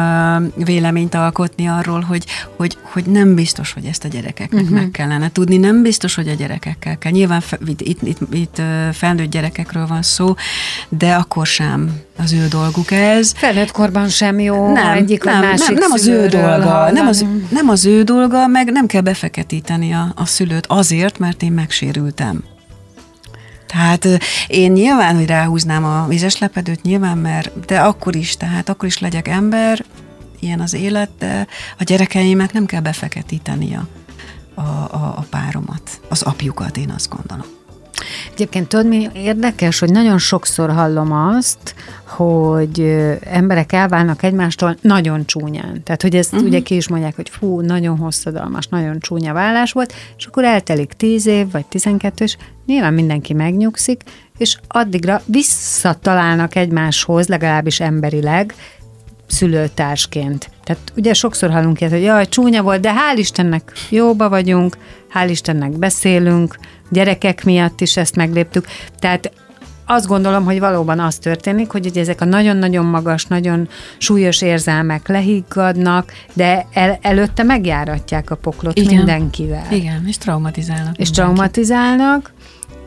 [0.56, 2.26] véleményt alkotni arról, hogy,
[2.56, 4.80] hogy, hogy nem biztos, hogy ezt a gyerekeknek uh-huh.
[4.80, 7.12] meg kellene tudni, nem biztos, hogy a gyerekekkel kell.
[7.12, 10.34] Nyilván itt, itt, itt, itt felnőtt gyerekekről van szó,
[10.90, 13.32] de akkor sem az ő dolguk ez.
[13.36, 17.26] Felnőtt korban sem jó, Nem, egyik nem, másik nem, nem az ő dolga, nem az,
[17.50, 22.44] nem az ő dolga, meg nem kell befeketíteni a, a szülőt azért, mert én megsérültem.
[23.68, 24.08] Tehát
[24.48, 29.00] én nyilván, hogy ráhúznám a vizes lepedőt, nyilván, mert, de akkor is, tehát akkor is
[29.00, 29.86] legyek ember,
[30.40, 33.88] ilyen az élet, de a gyerekeimet nem kell befeketíteni a,
[34.62, 34.62] a,
[34.96, 37.59] a páromat, az apjukat, én azt gondolom.
[38.34, 42.80] Egyébként tudod, mi érdekes, hogy nagyon sokszor hallom azt, hogy
[43.24, 45.84] emberek elválnak egymástól nagyon csúnyán.
[45.84, 46.48] Tehát, hogy ezt uh-huh.
[46.48, 50.94] ugye ki is mondják, hogy fú, nagyon hosszadalmas, nagyon csúnya vállás volt, és akkor eltelik
[50.94, 54.02] 10 év, vagy 12, és nyilván mindenki megnyugszik,
[54.38, 58.54] és addigra visszatalálnak egymáshoz, legalábbis emberileg,
[59.28, 60.50] szülőtársként.
[60.64, 64.78] Tehát ugye sokszor hallunk ilyet, hogy jaj, csúnya volt, de hál' Istennek jóba vagyunk,
[65.14, 66.58] hál' Istennek beszélünk,
[66.90, 68.66] gyerekek miatt is ezt megléptük.
[69.00, 69.32] Tehát
[69.92, 73.68] azt gondolom, hogy valóban az történik, hogy ugye ezek a nagyon-nagyon magas, nagyon
[73.98, 78.96] súlyos érzelmek lehiggadnak, de el, előtte megjáratják a poklot Igen.
[78.96, 79.66] mindenkivel.
[79.72, 80.98] Igen, és traumatizálnak.
[80.98, 81.14] És mindenkit.
[81.14, 82.34] traumatizálnak,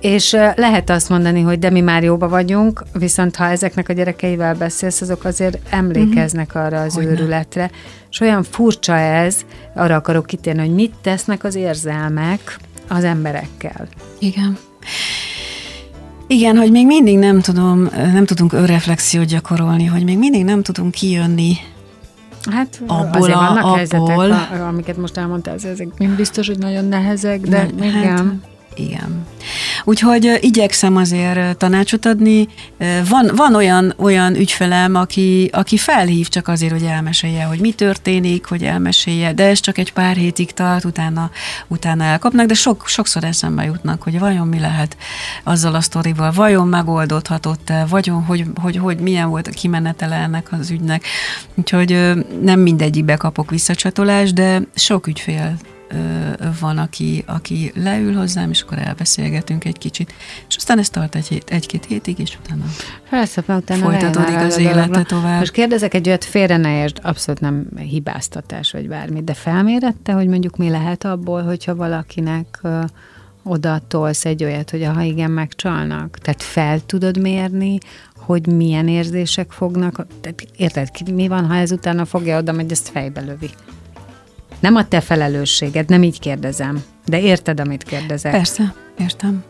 [0.00, 4.54] és lehet azt mondani, hogy de mi már jóba vagyunk, viszont ha ezeknek a gyerekeivel
[4.54, 7.10] beszélsz, azok azért emlékeznek arra az Hogyne.
[7.10, 7.70] őrületre.
[8.10, 9.36] És olyan furcsa ez,
[9.74, 12.58] arra akarok kitérni, hogy mit tesznek az érzelmek
[12.88, 13.88] az emberekkel.
[14.18, 14.58] Igen.
[16.26, 20.90] Igen, hogy még mindig nem tudom, nem tudunk önreflexiót gyakorolni, hogy még mindig nem tudunk
[20.90, 21.52] kijönni
[22.50, 23.76] Hát Abból azért a- vannak abból.
[23.76, 28.02] helyzetek, amiket most elmondtál, ezek nem biztos, hogy nagyon nehezek, de Ne- igen.
[28.16, 28.24] Hát,
[28.74, 29.26] igen.
[29.84, 32.48] Úgyhogy igyekszem azért tanácsot adni.
[33.08, 38.44] Van, van olyan, olyan ügyfelem, aki, aki felhív csak azért, hogy elmesélje, hogy mi történik,
[38.44, 41.30] hogy elmesélje, de ez csak egy pár hétig tart, utána,
[41.68, 44.96] utána elkapnak, de sok, sokszor eszembe jutnak, hogy vajon mi lehet
[45.42, 50.70] azzal a sztorival, vajon megoldódhatott-e, vajon hogy, hogy, hogy milyen volt a kimenetele ennek az
[50.70, 51.04] ügynek.
[51.54, 51.90] Úgyhogy
[52.42, 55.56] nem mindegyikbe kapok visszacsatolást, de sok ügyfél
[56.60, 60.12] van, aki, aki leül hozzám, és akkor elbeszélgetünk egy kicsit,
[60.48, 62.64] és aztán ez tart egy, hét, egy-két hétig, és utána
[63.10, 65.38] Persze, utána Folytatódik az a élete tovább.
[65.38, 70.26] Most kérdezek egy olyat, félre ne értsd, abszolút nem hibáztatás vagy bármi, de felmérette, hogy
[70.26, 72.60] mondjuk mi lehet abból, hogyha valakinek
[73.42, 76.18] oda tolsz egy olyat, hogy ha igen, megcsalnak.
[76.18, 77.78] Tehát fel tudod mérni,
[78.16, 80.06] hogy milyen érzések fognak.
[80.20, 83.50] Tehát érted, mi van, ha ezután fogja oda, hogy ezt fejbe lövi?
[84.62, 86.82] Nem a te felelősséged, nem így kérdezem.
[87.06, 88.32] De érted, amit kérdezek?
[88.32, 89.44] Persze, értem.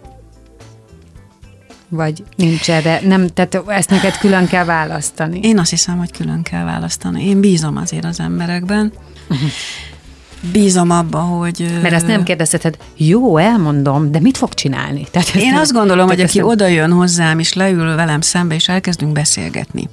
[1.88, 5.40] Vagy nincs erre, nem, tehát ezt neked külön kell választani.
[5.42, 7.26] Én azt hiszem, hogy külön kell választani.
[7.26, 8.92] Én bízom azért az emberekben.
[10.52, 11.78] Bízom abba, hogy...
[11.82, 15.06] Mert azt nem kérdezheted, jó, elmondom, de mit fog csinálni?
[15.10, 17.94] Tehát ezt Én nem- azt gondolom, hogy aki ezt nem- oda jön hozzám, és leül
[17.94, 19.88] velem szembe, és elkezdünk beszélgetni.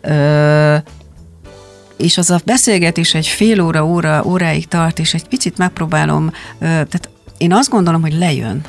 [0.00, 0.76] Ö,
[2.00, 7.08] és az a beszélgetés egy fél óra, óra, óráig tart, és egy picit megpróbálom, tehát
[7.38, 8.64] én azt gondolom, hogy lejön.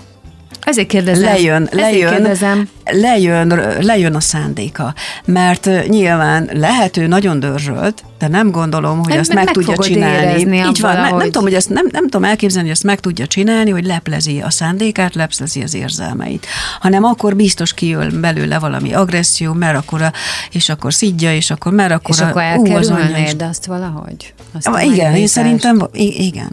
[0.72, 1.24] Ezért kérdezem.
[1.24, 2.70] Lejön, lejön, kérdezem.
[2.86, 3.48] lejön,
[3.80, 4.94] lejön a szándéka.
[5.26, 9.84] Mert nyilván lehető nagyon dörzsölt, de nem gondolom, hogy Nem, azt meg meg, meg tudja
[9.84, 10.40] csinálni.
[10.40, 13.00] Így van, abból, nem, ahogy- tudom, hogy ezt nem, nem tudom elképzelni, hogy ezt meg
[13.00, 16.46] tudja csinálni, hogy leplezi a szándékát, leplezi az érzelmeit.
[16.80, 20.12] Hanem akkor biztos kijön belőle valami agresszió, mert akkor a,
[20.52, 24.34] és akkor szidja, és akkor mert akkor És a, akkor elkerülnéd azt valahogy?
[24.54, 26.52] Azt a igen, én szerintem, igen.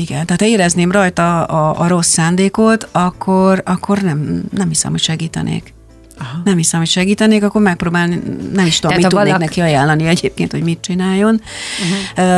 [0.00, 5.00] Igen, tehát ha érezném rajta a, a rossz szándékot, akkor, akkor nem, nem hiszem, hogy
[5.00, 5.74] segítenék.
[6.20, 6.38] Aha.
[6.44, 10.04] Nem hiszem, hogy segítenék, akkor megpróbálni, nem is tudom, Tehát mit tudnék valaki- neki ajánlani
[10.06, 11.40] egyébként, hogy mit csináljon.
[12.14, 12.28] Uh-huh.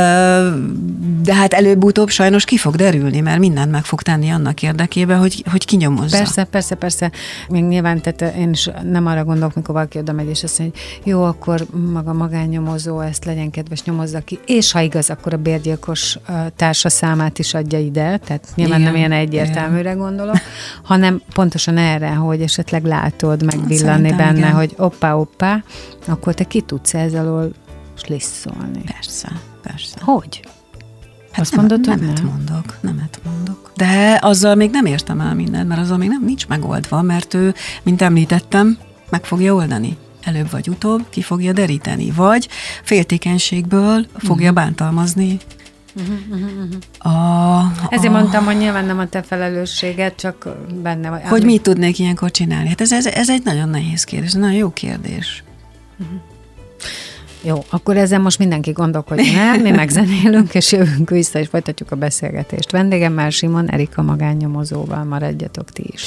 [1.22, 5.44] De hát előbb-utóbb sajnos ki fog derülni, mert mindent meg fog tenni annak érdekében, hogy,
[5.50, 6.16] hogy kinyomozza.
[6.16, 7.10] Persze, persze, persze.
[7.48, 10.80] Még nyilván, tehát én is nem arra gondolok, mikor valaki oda megy, és azt mondja,
[10.80, 14.38] hogy jó, akkor maga magánnyomozó, ezt legyen kedves, nyomozza ki.
[14.46, 16.18] És ha igaz, akkor a bérgyilkos
[16.56, 20.36] társa számát is adja ide, tehát nyilván Igen, nem ilyen egyértelműre gondolok,
[20.82, 24.52] hanem pontosan erre, hogy esetleg látod, megvillanni Szerintem benne, igen.
[24.54, 25.64] hogy oppá,
[26.06, 27.52] akkor te ki tudsz ezzel alól
[27.94, 28.82] slisszolni.
[28.86, 29.98] Persze, persze.
[30.00, 30.40] Hogy?
[31.30, 32.26] Hát Azt nem, mondod, hogy nemet nem?
[32.26, 33.72] mondok, nemet mondok.
[33.76, 37.54] De azzal még nem értem el mindent, mert azzal még nem nincs megoldva, mert ő,
[37.82, 38.78] mint említettem,
[39.10, 39.96] meg fogja oldani.
[40.22, 42.48] Előbb vagy utóbb ki fogja deríteni, vagy
[42.82, 44.52] féltékenységből fogja
[45.94, 46.12] Mhm.
[46.30, 46.76] bántalmazni.
[46.98, 50.48] A, Ezért a, mondtam, hogy nyilván nem a te felelősséged, csak
[50.82, 51.22] benne vagy.
[51.22, 52.68] hogy mit tudnék ilyenkor csinálni?
[52.68, 55.44] Hát ez, ez, ez egy nagyon nehéz kérdés, nagyon jó kérdés.
[57.44, 61.96] Jó, akkor ezzel most mindenki gondolkodjon el, mi megzenélünk, és jövünk vissza, és folytatjuk a
[61.96, 62.70] beszélgetést.
[62.70, 66.06] Vendégemmel Simon Erika magánnyomozóval maradjatok ti is.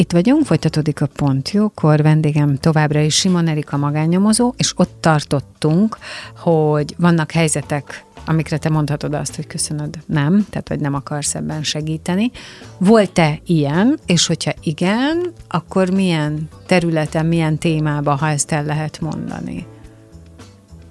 [0.00, 5.98] Itt vagyunk, folytatódik a pont jókor, vendégem továbbra is Simon Erika magánnyomozó, és ott tartottunk,
[6.36, 11.62] hogy vannak helyzetek, amikre te mondhatod azt, hogy köszönöd, nem, tehát vagy nem akarsz ebben
[11.62, 12.30] segíteni.
[12.78, 19.66] Volt-e ilyen, és hogyha igen, akkor milyen területen, milyen témában, ha ezt el lehet mondani?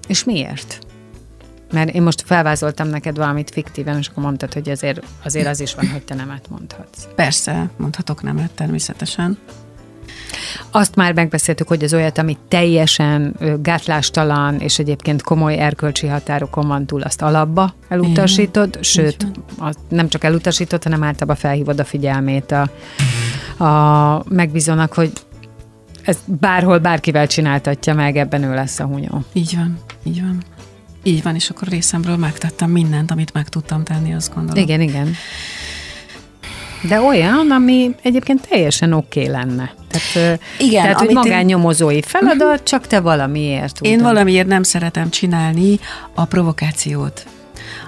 [0.07, 0.79] És miért?
[1.71, 5.75] Mert én most felvázoltam neked valamit fiktíven, és akkor mondtad, hogy azért, azért az is
[5.75, 7.07] van, hogy te nemet mondhatsz.
[7.15, 9.37] Persze, mondhatok nemet természetesen.
[10.71, 16.85] Azt már megbeszéltük, hogy az olyat, ami teljesen gátlástalan, és egyébként komoly erkölcsi határokon van
[16.85, 19.27] túl, azt alapba elutasítod, Igen, sőt,
[19.89, 22.69] nem csak elutasítod, hanem általában felhívod a figyelmét a,
[23.63, 25.11] a megbízónak, hogy
[26.03, 29.23] ez bárhol, bárkivel csináltatja meg, ebben ő lesz a hunyó.
[29.33, 30.43] Így van, így van.
[31.03, 34.63] Így van, és akkor részemről megtettem mindent, amit meg tudtam tenni, azt gondolom.
[34.63, 35.15] Igen, igen.
[36.81, 39.73] De olyan, ami egyébként teljesen oké okay lenne.
[39.87, 42.01] Tehát, Igen, tehát hogy magánnyomozói én...
[42.01, 42.63] feladat, uh-huh.
[42.63, 43.79] csak te valamiért.
[43.81, 45.79] Én valamiért nem szeretem csinálni
[46.13, 47.25] a provokációt.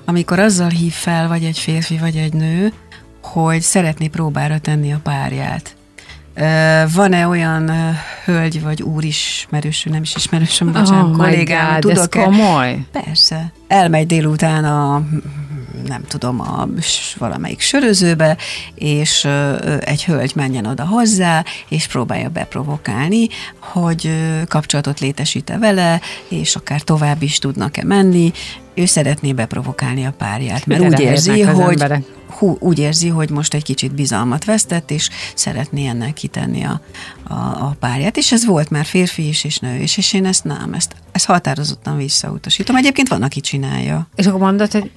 [0.05, 2.74] Amikor azzal hív fel, vagy egy férfi, vagy egy nő,
[3.22, 5.76] hogy szeretné próbára tenni a párját.
[6.95, 7.71] Van-e olyan
[8.25, 12.79] hölgy vagy úr ismerősöm, nem is ismerősöm, bocsánat, oh kollégám, God, tudok ez komoly?
[12.91, 13.51] Persze.
[13.67, 15.03] Elmegy délután a
[15.88, 16.67] nem tudom, a
[17.17, 18.38] valamelyik sörözőbe,
[18.75, 19.27] és
[19.79, 23.27] egy hölgy menjen oda hozzá, és próbálja beprovokálni,
[23.59, 24.11] hogy
[24.47, 28.32] kapcsolatot létesít-e vele, és akár tovább is tudnak-e menni.
[28.73, 31.84] Ő szeretné beprovokálni a párját, mert úgy érzi, hogy
[32.41, 36.82] hú, úgy érzi, hogy most egy kicsit bizalmat vesztett, és szeretné ennek kitenni a,
[37.27, 38.17] a, a párját.
[38.17, 41.25] És ez volt már férfi is, és nő is, és én ezt nem, ezt, ezt
[41.25, 42.75] határozottan visszautasítom.
[42.75, 44.07] Egyébként van, aki csinálja.
[44.15, 44.91] És akkor mondod, hogy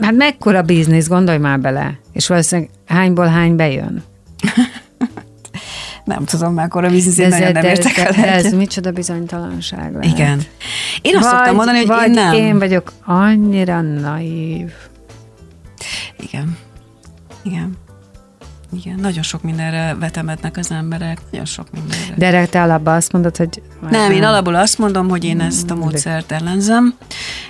[0.00, 1.98] hát mekkora biznisz, gondolj már bele.
[2.12, 4.02] És valószínűleg hányból hány bejön?
[6.04, 8.12] nem tudom, mekkora biznisz, én nagyon nem értek el.
[8.12, 10.18] De ez micsoda bizonytalanság lehet.
[10.18, 10.42] Igen.
[11.02, 12.34] Én azt vagy, szoktam mondani, hogy vagy én nem.
[12.34, 14.70] én vagyok annyira naív.
[16.18, 16.56] Igen.
[17.42, 17.76] Igen.
[18.72, 22.14] Igen, nagyon sok mindenre vetemetnek az emberek, nagyon sok mindenre.
[22.16, 23.62] De erre te alapban azt mondod, hogy...
[23.90, 26.94] Nem, én alapból azt mondom, hogy én ezt a módszert ellenzem.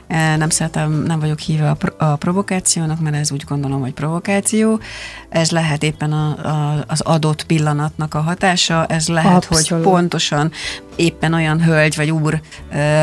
[0.07, 4.81] E, nem szeretem, nem vagyok híve a, a provokációnak, mert ez úgy gondolom, hogy provokáció.
[5.29, 9.69] Ez lehet éppen a, a, az adott pillanatnak a hatása, ez lehet, Abszolút.
[9.69, 10.53] hogy pontosan
[11.01, 12.41] éppen olyan hölgy vagy úr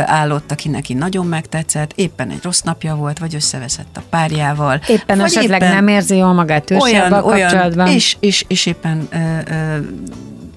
[0.05, 4.81] állott, aki neki nagyon megtetszett, éppen egy rossz napja volt, vagy összeveszett a párjával.
[4.87, 9.53] Éppen vagy esetleg éppen nem érzi jól magát olyan, olyan, és, és, és éppen ö,
[9.53, 9.77] ö,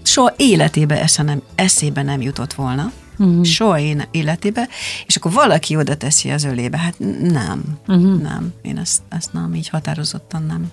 [0.03, 3.45] soha életébe esze nem, eszébe nem jutott volna, uh-huh.
[3.45, 4.69] soha én életébe,
[5.07, 8.23] és akkor valaki oda teszi az ölébe, hát nem, uh-huh.
[8.23, 10.71] nem, én ezt, ezt nem, így határozottan nem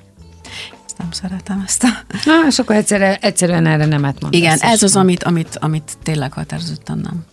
[0.97, 1.87] nem szeretem ezt a...
[2.25, 4.41] Na, és akkor egyszerűen, egyszerűen erre nemet mondasz.
[4.41, 7.25] Igen, ez az, amit, amit, amit tényleg határozottan nem.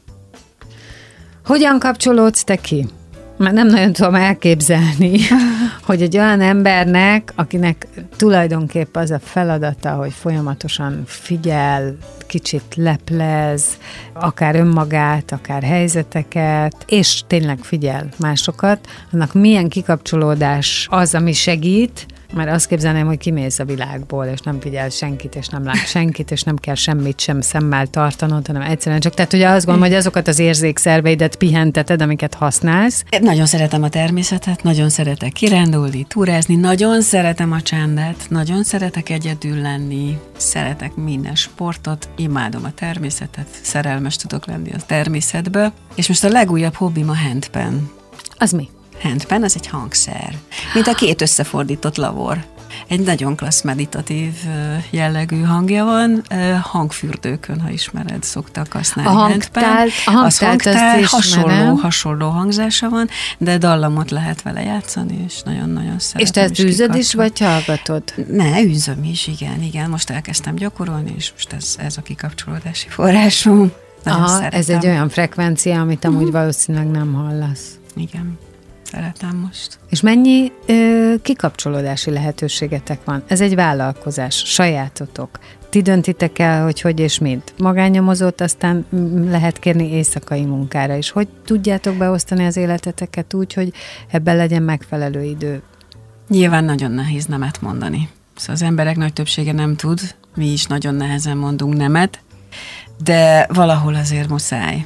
[1.44, 2.86] Hogyan kapcsolódsz te ki?
[3.36, 5.18] Mert nem nagyon tudom elképzelni,
[5.86, 7.86] hogy egy olyan embernek, akinek
[8.16, 11.96] tulajdonképp az a feladata, hogy folyamatosan figyel,
[12.26, 13.64] kicsit leplez,
[14.12, 22.50] akár önmagát, akár helyzeteket, és tényleg figyel másokat, annak milyen kikapcsolódás az, ami segít, mert
[22.50, 26.42] azt képzelném, hogy kimész a világból, és nem figyel senkit, és nem lát senkit, és
[26.42, 30.28] nem kell semmit sem szemmel tartanod, hanem egyszerűen csak, tehát ugye azt gondolom, hogy azokat
[30.28, 33.04] az érzékszerveidet pihenteted, amiket használsz.
[33.08, 39.10] Én nagyon szeretem a természetet, nagyon szeretek kirándulni, túrázni, nagyon szeretem a csendet, nagyon szeretek
[39.10, 46.24] egyedül lenni, szeretek minden sportot, imádom a természetet, szerelmes tudok lenni a természetbe, és most
[46.24, 47.90] a legújabb hobbim a handpan.
[48.38, 48.68] Az mi?
[49.02, 50.34] Handpan, az egy hangszer,
[50.74, 52.44] mint a két összefordított lavor.
[52.88, 54.32] Egy nagyon klassz meditatív
[54.90, 56.22] jellegű hangja van,
[56.62, 59.10] hangfürdőkön, ha ismered, szoktak használni.
[59.10, 65.42] A hangtál, a hangtál, hangtál hasonló, hasonló hangzása van, de dallamot lehet vele játszani, és
[65.42, 66.20] nagyon-nagyon szeretem.
[66.20, 68.02] És te ezt űzöd is, vagy hallgatod?
[68.28, 69.90] Ne, űzöm is, igen, igen.
[69.90, 73.72] Most elkezdtem gyakorolni, és most ez, ez a kikapcsolódási forrásom.
[74.04, 76.32] Aha, ez egy olyan frekvencia, amit amúgy uh-huh.
[76.32, 77.78] valószínűleg nem hallasz.
[77.96, 78.38] Igen
[78.94, 79.78] szeretem most.
[79.90, 83.22] És mennyi ö, kikapcsolódási lehetőségetek van?
[83.26, 85.38] Ez egy vállalkozás, sajátotok.
[85.68, 87.54] Ti döntitek el, hogy hogy és mint.
[87.58, 88.86] Magánnyomozót aztán
[89.28, 91.10] lehet kérni éjszakai munkára is.
[91.10, 93.72] Hogy tudjátok beosztani az életeteket úgy, hogy
[94.08, 95.62] ebben legyen megfelelő idő?
[96.28, 98.08] Nyilván nagyon nehéz nemet mondani.
[98.36, 100.00] Szóval az emberek nagy többsége nem tud,
[100.34, 102.20] mi is nagyon nehezen mondunk nemet,
[103.04, 104.84] de valahol azért muszáj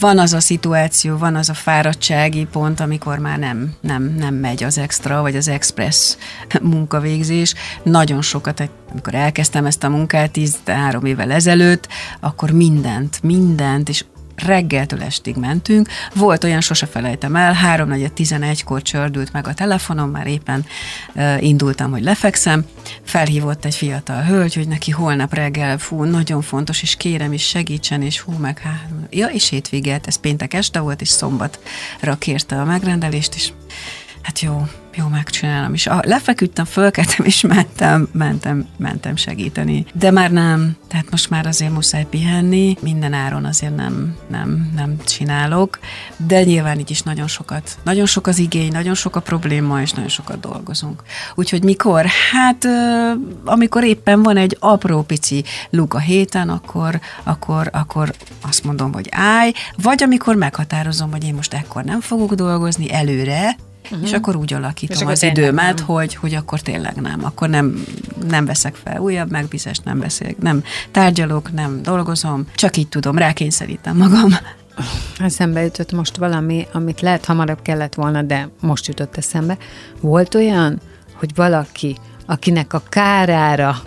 [0.00, 4.64] van az a szituáció, van az a fáradtsági pont, amikor már nem, nem, nem megy
[4.64, 6.16] az extra, vagy az express
[6.62, 7.54] munkavégzés.
[7.82, 11.88] Nagyon sokat, amikor elkezdtem ezt a munkát 13 évvel ezelőtt,
[12.20, 14.04] akkor mindent, mindent, és
[14.46, 15.88] reggeltől estig mentünk.
[16.14, 20.66] Volt olyan, sose felejtem el, 3-4-11-kor csördült meg a telefonom, már éppen
[21.14, 22.64] uh, indultam, hogy lefekszem.
[23.02, 28.02] Felhívott egy fiatal hölgy, hogy neki holnap reggel, fú, nagyon fontos, és kérem is segítsen,
[28.02, 32.64] és hú, meg hát, ja, és hétvégét, ez péntek este volt, és szombatra kérte a
[32.64, 33.52] megrendelést, és
[34.22, 34.66] hát jó,
[34.98, 35.74] jó, megcsinálom.
[35.74, 39.86] És a, lefeküdtem, fölkeltem, és mentem, mentem, mentem segíteni.
[39.94, 44.96] De már nem, tehát most már azért muszáj pihenni, minden áron azért nem, nem, nem
[45.04, 45.78] csinálok,
[46.16, 49.92] de nyilván így is nagyon sokat, nagyon sok az igény, nagyon sok a probléma, és
[49.92, 51.02] nagyon sokat dolgozunk.
[51.34, 52.06] Úgyhogy mikor?
[52.32, 52.66] Hát
[53.44, 59.08] amikor éppen van egy apró pici luk a héten, akkor, akkor, akkor azt mondom, hogy
[59.10, 63.56] állj, vagy amikor meghatározom, hogy én most ekkor nem fogok dolgozni előre,
[63.90, 64.06] uh-huh.
[64.08, 67.24] és akkor úgy alakítom és akkor az időmet, hogy, hogy akkor tényleg nem.
[67.24, 67.84] Akkor nem,
[68.28, 73.96] nem veszek fel újabb megbízást, nem beszélek, nem tárgyalok, nem dolgozom, csak így tudom, rákényszerítem
[73.96, 74.30] magam.
[75.18, 79.58] Eszembe jutott most valami, amit lehet hamarabb kellett volna, de most jutott eszembe.
[80.00, 80.80] Volt olyan,
[81.14, 83.82] hogy valaki, akinek a kárára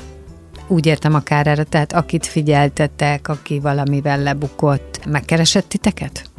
[0.72, 6.30] úgy értem a kárára, tehát akit figyeltetek, aki valamivel lebukott, megkeresett titeket?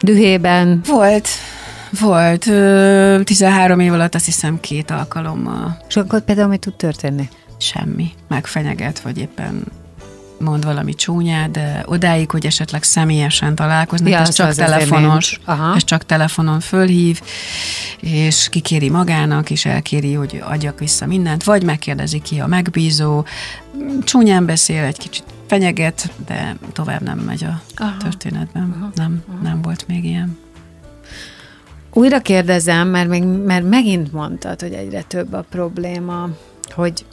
[0.00, 0.80] Dühében?
[0.86, 1.28] Volt.
[2.00, 2.42] Volt.
[3.24, 5.76] 13 év alatt azt hiszem két alkalommal.
[5.88, 7.28] És akkor például mi tud történni?
[7.58, 8.10] Semmi.
[8.28, 9.62] Megfenyeget, vagy éppen
[10.40, 15.40] mond valami csúnyát, de odáig, hogy esetleg személyesen találkozni, ja, ez csak telefonos,
[15.74, 17.20] ez csak telefonon fölhív,
[18.00, 23.24] és kikéri magának, és elkéri, hogy adjak vissza mindent, vagy megkérdezi ki a megbízó,
[24.04, 27.96] csúnyán beszél, egy kicsit fenyeget, de tovább nem megy a Aha.
[27.96, 28.74] történetben.
[28.78, 28.90] Aha.
[28.94, 29.42] Nem, Aha.
[29.42, 30.38] nem volt még ilyen.
[31.98, 36.28] Újra kérdezem, mert, még, mert megint mondtad, hogy egyre több a probléma,
[36.68, 37.04] hogy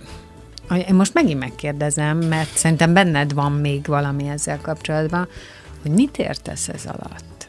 [0.87, 5.27] én most megint megkérdezem, mert szerintem benned van még valami ezzel kapcsolatban,
[5.81, 7.47] hogy mit értesz ez alatt?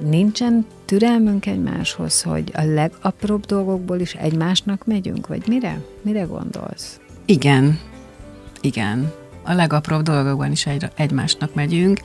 [0.00, 5.80] Nincsen türelmünk egymáshoz, hogy a legapróbb dolgokból is egymásnak megyünk, vagy mire?
[6.02, 7.00] Mire gondolsz?
[7.24, 7.80] Igen,
[8.60, 9.12] igen.
[9.42, 12.00] A legapróbb dolgokban is egy, egymásnak megyünk,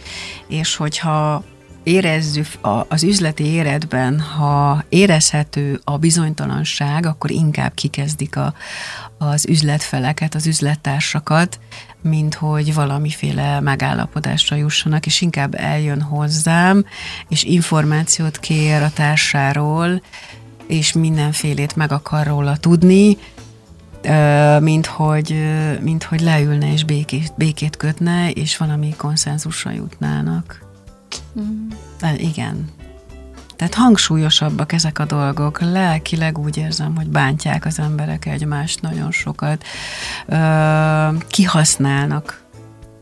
[0.47, 1.43] és hogyha
[1.89, 2.47] érezzük
[2.87, 8.53] az üzleti életben, ha érezhető a bizonytalanság, akkor inkább kikezdik a,
[9.17, 11.59] az üzletfeleket, az üzlettársakat,
[12.01, 16.85] mint hogy valamiféle megállapodásra jussanak, és inkább eljön hozzám,
[17.29, 20.01] és információt kér a társáról,
[20.67, 23.17] és mindenfélét meg akar róla tudni,
[24.59, 25.35] mint hogy,
[25.81, 30.68] mint hogy leülne és békét, békét kötne, és valami konszenzusra jutnának.
[31.39, 31.67] Mm.
[31.99, 32.69] De igen.
[33.55, 35.61] Tehát hangsúlyosabbak ezek a dolgok.
[35.61, 39.63] Lelkileg úgy érzem, hogy bántják az emberek egymást nagyon sokat.
[40.27, 40.37] Ö,
[41.27, 42.43] kihasználnak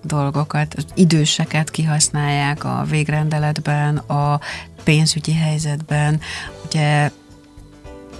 [0.04, 4.40] dolgokat, az időseket kihasználják a végrendeletben, a
[4.84, 6.20] pénzügyi helyzetben.
[6.66, 7.12] Ugye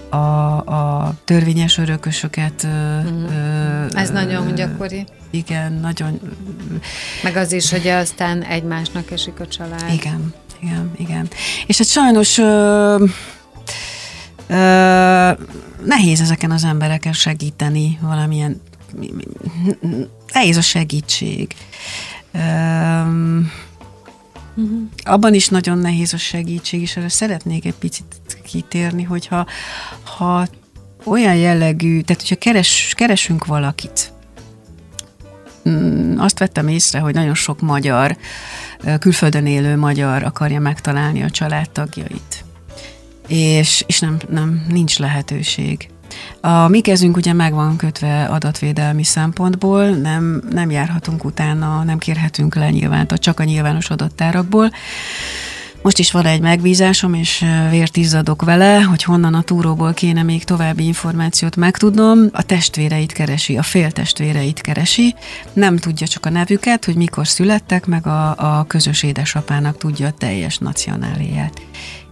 [0.08, 0.16] a,
[0.56, 2.66] a törvényes örökösöket.
[2.66, 3.24] Mm.
[3.24, 5.06] Ö, Ez ö, nagyon gyakori.
[5.30, 6.20] Igen, nagyon.
[7.22, 9.92] Meg az is, hogy aztán egymásnak esik a család.
[9.92, 11.28] Igen, igen, igen.
[11.66, 13.04] És hát sajnos ö,
[14.46, 15.30] ö,
[15.84, 18.60] nehéz ezeken az embereken segíteni valamilyen,
[20.32, 21.54] nehéz a segítség.
[22.32, 22.38] Ö,
[24.58, 24.80] Uh-huh.
[25.04, 28.04] Abban is nagyon nehéz a segítség, és erre szeretnék egy picit
[28.44, 29.46] kitérni, hogyha
[30.04, 30.46] ha
[31.04, 34.12] olyan jellegű, tehát hogyha keres, keresünk valakit,
[36.16, 38.16] azt vettem észre, hogy nagyon sok magyar,
[38.98, 42.44] külföldön élő magyar akarja megtalálni a családtagjait.
[43.28, 45.88] És, és nem, nem, nincs lehetőség.
[46.40, 52.54] A mi kezünk ugye meg van kötve adatvédelmi szempontból, nem, nem járhatunk utána, nem kérhetünk
[52.54, 54.70] le nyilvánt, csak a nyilvános adattárakból.
[55.82, 60.44] Most is van egy megbízásom, és vért izzadok vele, hogy honnan a túróból kéne még
[60.44, 62.18] további információt megtudnom.
[62.32, 65.14] A testvéreit keresi, a féltestvéreit keresi.
[65.52, 70.12] Nem tudja csak a nevüket, hogy mikor születtek, meg a, a közös édesapának tudja a
[70.18, 71.60] teljes nacionáliát.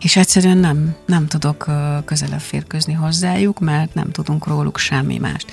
[0.00, 1.66] És egyszerűen nem, nem tudok
[2.04, 5.52] közelebb férkőzni hozzájuk, mert nem tudunk róluk semmi mást.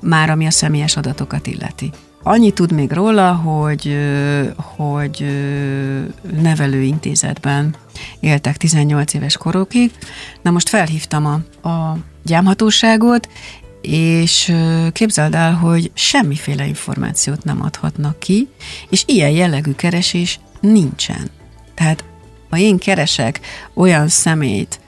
[0.00, 1.90] Már ami a személyes adatokat illeti.
[2.22, 3.96] Annyit tud még róla, hogy,
[4.56, 5.26] hogy
[6.40, 7.74] nevelőintézetben
[8.20, 9.90] éltek 18 éves korokig.
[10.42, 13.28] Na most felhívtam a, a gyámhatóságot,
[13.80, 14.54] és
[14.92, 18.48] képzeld el, hogy semmiféle információt nem adhatnak ki,
[18.88, 21.30] és ilyen jellegű keresés nincsen.
[21.74, 22.04] Tehát
[22.50, 23.40] ha én keresek
[23.74, 24.80] olyan szemét,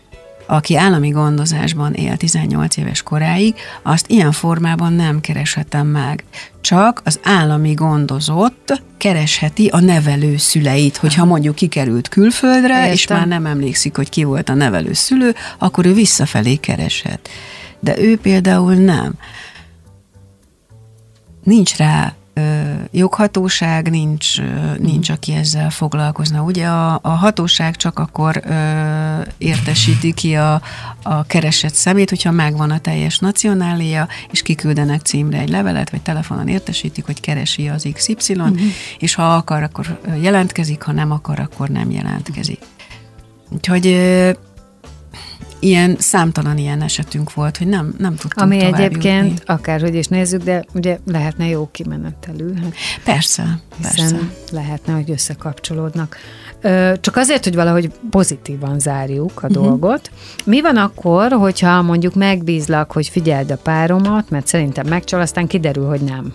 [0.47, 6.25] aki állami gondozásban él 18 éves koráig, azt ilyen formában nem kereshetem meg.
[6.63, 12.93] Csak az állami gondozott keresheti a nevelő szüleit, hogyha mondjuk kikerült külföldre, Értem.
[12.93, 17.29] és már nem emlékszik, hogy ki volt a nevelő szülő, akkor ő visszafelé kereshet.
[17.81, 19.13] De ő például nem.
[21.45, 22.15] Nincs rá
[22.91, 24.41] joghatóság, nincs,
[24.79, 26.43] nincs, aki ezzel foglalkozna.
[26.43, 28.53] Ugye a, a hatóság csak akkor ö,
[29.39, 30.63] értesíti ki a,
[31.03, 36.49] a keresett szemét, hogyha megvan a teljes nacionália, és kiküldenek címre egy levelet, vagy telefonon
[36.49, 38.59] értesítik, hogy keresi az XY, uh-huh.
[38.99, 42.61] és ha akar, akkor jelentkezik, ha nem akar, akkor nem jelentkezik.
[43.51, 43.87] Úgyhogy
[45.63, 49.45] ilyen számtalan ilyen esetünk volt, hogy nem, nem tudtunk Ami egyébként, jutni.
[49.47, 52.73] akárhogy is nézzük, de ugye lehetne jó kimenetelű, hát
[53.05, 54.19] Persze, persze.
[54.51, 56.17] lehetne, hogy összekapcsolódnak.
[57.01, 59.65] Csak azért, hogy valahogy pozitívan zárjuk a uh-huh.
[59.65, 60.11] dolgot.
[60.45, 65.87] Mi van akkor, hogyha mondjuk megbízlak, hogy figyeld a páromat, mert szerintem megcsal, aztán kiderül,
[65.87, 66.35] hogy nem.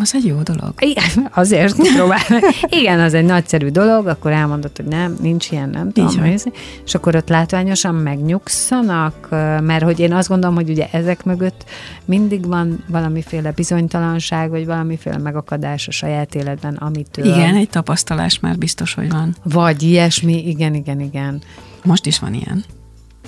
[0.00, 0.72] Az egy jó dolog.
[0.78, 2.42] Igen, azért próbálnak.
[2.68, 6.22] Igen, az egy nagyszerű dolog, akkor elmondod, hogy nem, nincs ilyen, nem tudom.
[6.22, 6.52] nézni.
[6.84, 9.28] És akkor ott látványosan megnyugszanak,
[9.60, 11.64] mert hogy én azt gondolom, hogy ugye ezek mögött
[12.04, 17.24] mindig van valamiféle bizonytalanság, vagy valamiféle megakadás a saját életben, amitől...
[17.24, 19.36] Igen, egy tapasztalás már biztos, hogy van.
[19.42, 21.42] Vagy ilyesmi, igen, igen, igen.
[21.84, 22.64] Most is van ilyen.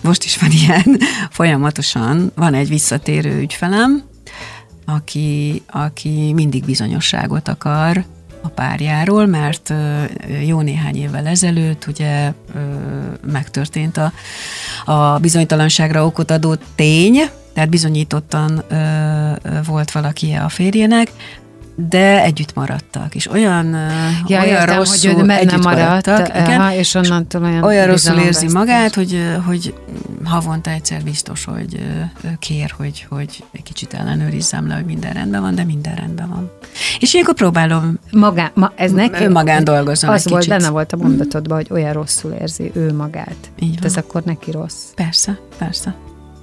[0.02, 0.98] Most is van ilyen.
[1.30, 4.02] Folyamatosan van egy visszatérő ügyfelem,
[4.94, 8.04] aki, aki mindig bizonyosságot akar
[8.42, 9.74] a párjáról, mert
[10.46, 12.32] jó néhány évvel ezelőtt ugye
[13.26, 14.12] megtörtént a,
[14.92, 17.20] a bizonytalanságra okot adó tény,
[17.52, 18.74] tehát bizonyítottan ö,
[19.66, 21.10] volt valaki a férjének,
[21.88, 23.66] de együtt maradtak, és olyan,
[24.26, 27.86] Ja, olyan értem, rosszul hogy benne együtt maradt, maradtak, igen, aha, és onnantól olyan olyan
[27.86, 29.74] rosszul érzi magát, hogy, hogy
[30.24, 31.80] havonta egyszer biztos, hogy
[32.38, 36.50] kér, hogy, hogy egy kicsit ellenőrizzem le, hogy minden rendben van, de minden rendben van.
[36.98, 39.24] És ilyenkor próbálom Magá, ma, ez neki?
[39.24, 40.58] önmagán dolgozom Az egy volt, kicsit.
[40.58, 43.36] benne volt a mondatodban, hogy olyan rosszul érzi ő magát.
[43.58, 44.04] Így Hát Ez van.
[44.06, 44.82] akkor neki rossz.
[44.94, 45.94] Persze, persze.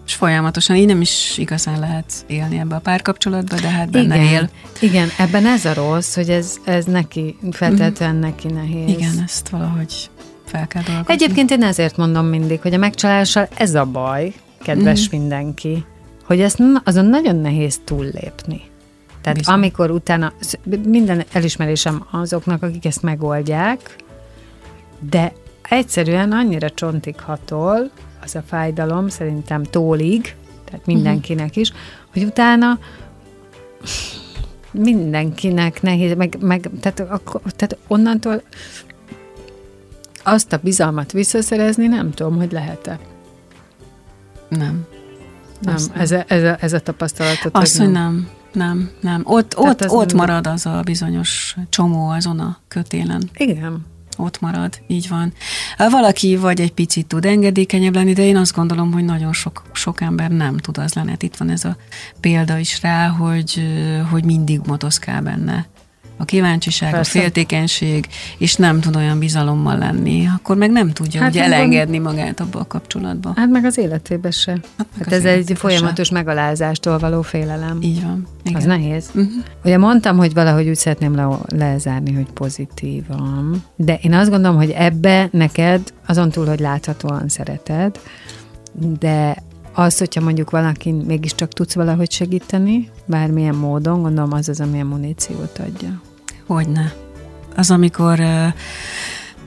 [0.07, 4.27] És folyamatosan, így nem is igazán lehet élni ebbe a párkapcsolatba, de hát benne igen,
[4.33, 4.49] él.
[4.81, 8.89] igen, ebben ez a rossz, hogy ez, ez neki, feltétlenül neki nehéz.
[8.89, 10.09] Igen, ezt valahogy
[10.45, 11.13] fel kell dolgozni.
[11.13, 14.33] Egyébként én ezért mondom mindig, hogy a megcsalással ez a baj,
[14.63, 15.19] kedves Mhm.
[15.19, 15.85] mindenki,
[16.25, 18.61] hogy ezt azon nagyon nehéz túllépni.
[19.21, 19.55] Tehát Bizony.
[19.55, 20.33] amikor utána,
[20.85, 23.95] minden elismerésem azoknak, akik ezt megoldják,
[25.09, 25.33] de
[25.69, 27.89] egyszerűen annyira csontig hatol
[28.27, 31.71] az a fájdalom, szerintem tólig, tehát mindenkinek is,
[32.13, 32.79] hogy utána
[34.71, 38.41] mindenkinek nehéz, meg, meg tehát, akkor, tehát onnantól
[40.23, 42.99] azt a bizalmat visszaszerezni, nem tudom, hogy lehet-e.
[44.49, 44.85] Nem.
[45.61, 47.57] Nem, Azt ez a, ez, a, ez a tapasztalatot.
[47.57, 48.29] Azt, hogy nem.
[48.53, 49.21] Nem, nem.
[49.23, 53.29] Ott, Tehát ott, ott nem- marad az a bizonyos csomó azon a kötélen.
[53.33, 53.85] Igen.
[54.19, 55.33] Ott marad, így van.
[55.77, 60.01] Valaki vagy egy picit tud engedékenyebb lenni, de én azt gondolom, hogy nagyon sok, sok
[60.01, 61.09] ember nem tud az lenni.
[61.09, 61.77] Hát itt van ez a
[62.19, 63.63] példa is rá, hogy,
[64.11, 65.67] hogy mindig motoszkál benne
[66.17, 67.19] a kíváncsiság, Persze.
[67.19, 68.07] a féltékenység,
[68.37, 72.39] és nem tud olyan bizalommal lenni, akkor meg nem tudja Hát hát meg elengedni magát
[72.39, 73.33] abba a kapcsolatba.
[73.35, 74.57] Hát meg az életében se.
[74.77, 77.77] Hát az ez egy folyamatos megalázástól való félelem.
[77.81, 78.27] Így van.
[78.43, 78.57] Igen.
[78.57, 79.09] Az nehéz.
[79.13, 79.25] Mhm.
[79.63, 84.69] Ugye mondtam, hogy valahogy úgy szeretném le, lezárni, hogy pozitívan, de én azt gondolom, hogy
[84.69, 87.99] ebbe neked, azon túl, hogy láthatóan szereted,
[88.99, 94.79] de az, hogyha mondjuk valaki mégiscsak tudsz valahogy segíteni, bármilyen módon, gondolom az az, ami
[94.79, 96.01] a muníciót adja.
[96.47, 96.93] Hogyne.
[97.55, 98.19] Az, amikor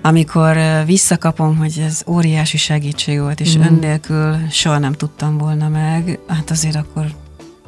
[0.03, 3.61] amikor visszakapom, hogy ez óriási segítség volt, és mm.
[3.61, 7.07] ön nélkül soha nem tudtam volna meg, hát azért akkor,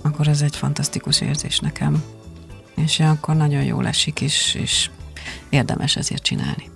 [0.02, 2.02] akkor ez egy fantasztikus érzés nekem.
[2.76, 4.90] És akkor nagyon jól esik, és, és
[5.48, 6.70] érdemes ezért csinálni.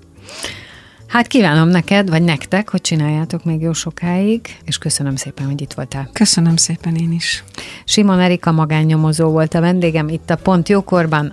[1.07, 5.73] Hát kívánom neked, vagy nektek, hogy csináljátok még jó sokáig, és köszönöm szépen, hogy itt
[5.73, 6.11] voltál.
[6.13, 7.45] Köszönöm szépen én is.
[7.85, 11.33] Simon Erika magánnyomozó volt a vendégem itt a Pont Jókorban.